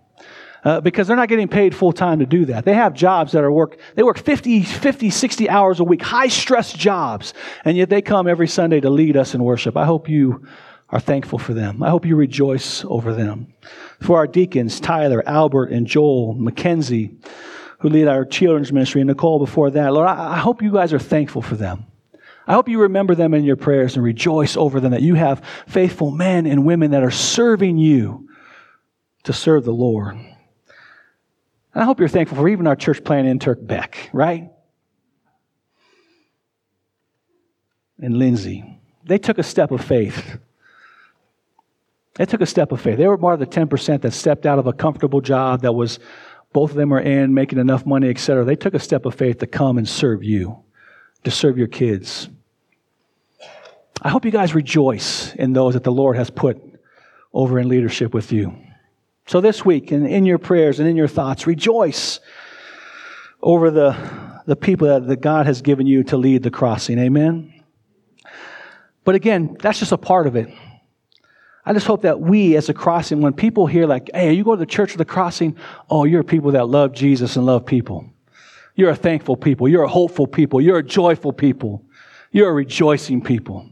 [0.65, 2.65] uh, because they're not getting paid full time to do that.
[2.65, 6.29] They have jobs that are work, they work 50, 50, 60 hours a week, high
[6.29, 7.35] stress jobs,
[7.65, 9.77] and yet they come every Sunday to lead us in worship.
[9.77, 10.47] I hope you
[10.89, 11.83] are thankful for them.
[11.83, 13.55] I hope you rejoice over them.
[14.01, 17.17] For our deacons, Tyler, Albert, and Joel, Mackenzie,
[17.79, 20.93] who lead our children's ministry, and Nicole before that, Lord, I, I hope you guys
[20.93, 21.87] are thankful for them.
[22.47, 25.45] I hope you remember them in your prayers and rejoice over them that you have
[25.67, 28.29] faithful men and women that are serving you
[29.25, 30.19] to serve the Lord.
[31.75, 34.51] And I hope you're thankful for even our church plant in Turk Beck, right?
[37.99, 38.81] And Lindsay.
[39.05, 40.39] They took a step of faith.
[42.15, 42.99] They took a step of faith.
[42.99, 45.99] They were part of the 10% that stepped out of a comfortable job that was,
[46.53, 48.45] both of them were in, making enough money, etc.
[48.45, 50.63] They took a step of faith to come and serve you,
[51.25, 52.29] to serve your kids.
[54.03, 56.61] I hope you guys rejoice in those that the Lord has put
[57.33, 58.55] over in leadership with you.
[59.27, 62.21] So this week, in, in your prayers and in your thoughts, rejoice
[63.41, 66.99] over the, the people that, that God has given you to lead the crossing.
[66.99, 67.53] Amen?
[69.05, 70.49] But again, that's just a part of it.
[71.65, 74.55] I just hope that we as a crossing, when people hear like, hey, you go
[74.55, 75.57] to the church of the crossing,
[75.89, 78.09] oh, you're people that love Jesus and love people.
[78.75, 79.69] You're a thankful people.
[79.69, 80.61] You're a hopeful people.
[80.61, 81.85] You're a joyful people.
[82.33, 83.71] You're a rejoicing people.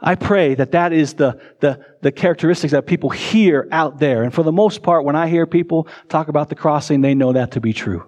[0.00, 4.24] I pray that that is the, the, the characteristics that people hear out there.
[4.24, 7.32] And for the most part, when I hear people talk about the crossing, they know
[7.32, 8.06] that to be true.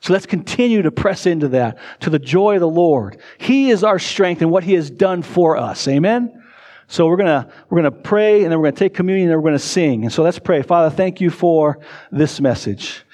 [0.00, 3.18] So let's continue to press into that, to the joy of the Lord.
[3.38, 5.86] He is our strength and what He has done for us.
[5.88, 6.42] Amen?
[6.88, 9.50] So we're gonna, we're gonna pray and then we're gonna take communion and then we're
[9.50, 10.02] gonna sing.
[10.02, 10.60] And so let's pray.
[10.60, 11.78] Father, thank you for
[12.10, 13.04] this message.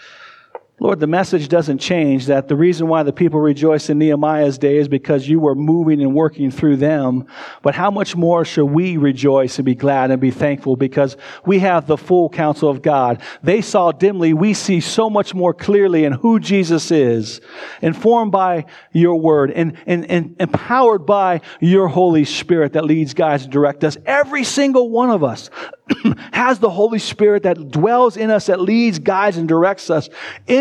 [0.81, 4.77] Lord, the message doesn't change that the reason why the people rejoice in Nehemiah's day
[4.77, 7.27] is because you were moving and working through them.
[7.63, 11.59] But how much more should we rejoice and be glad and be thankful because we
[11.59, 13.21] have the full counsel of God.
[13.43, 17.41] They saw dimly, we see so much more clearly in who Jesus is,
[17.83, 23.43] informed by your word and, and, and empowered by your Holy Spirit that leads, guides,
[23.43, 23.97] and directs us.
[24.07, 25.51] Every single one of us
[26.33, 30.09] has the Holy Spirit that dwells in us, that leads, guides, and directs us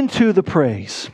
[0.07, 1.09] into the praise.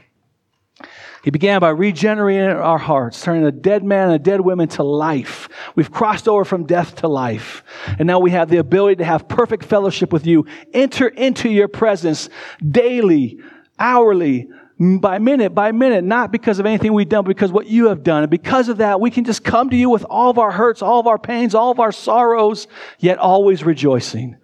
[1.23, 4.83] He began by regenerating our hearts, turning a dead man and a dead woman to
[4.83, 5.49] life.
[5.73, 7.63] We've crossed over from death to life.
[7.97, 10.45] And now we have the ability to have perfect fellowship with you.
[10.73, 12.29] Enter into your presence
[12.63, 13.39] daily,
[13.79, 14.47] hourly,
[14.79, 18.03] by minute by minute, not because of anything we've done, but because what you have
[18.03, 18.23] done.
[18.23, 20.83] And because of that, we can just come to you with all of our hurts,
[20.83, 22.67] all of our pains, all of our sorrows,
[22.99, 24.37] yet always rejoicing.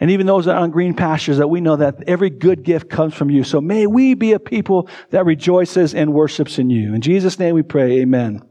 [0.00, 2.88] And even those that are on green pastures, that we know that every good gift
[2.88, 3.42] comes from you.
[3.42, 6.94] So may we be a people that rejoices and worships in you.
[6.94, 8.42] In Jesus' name we pray, amen.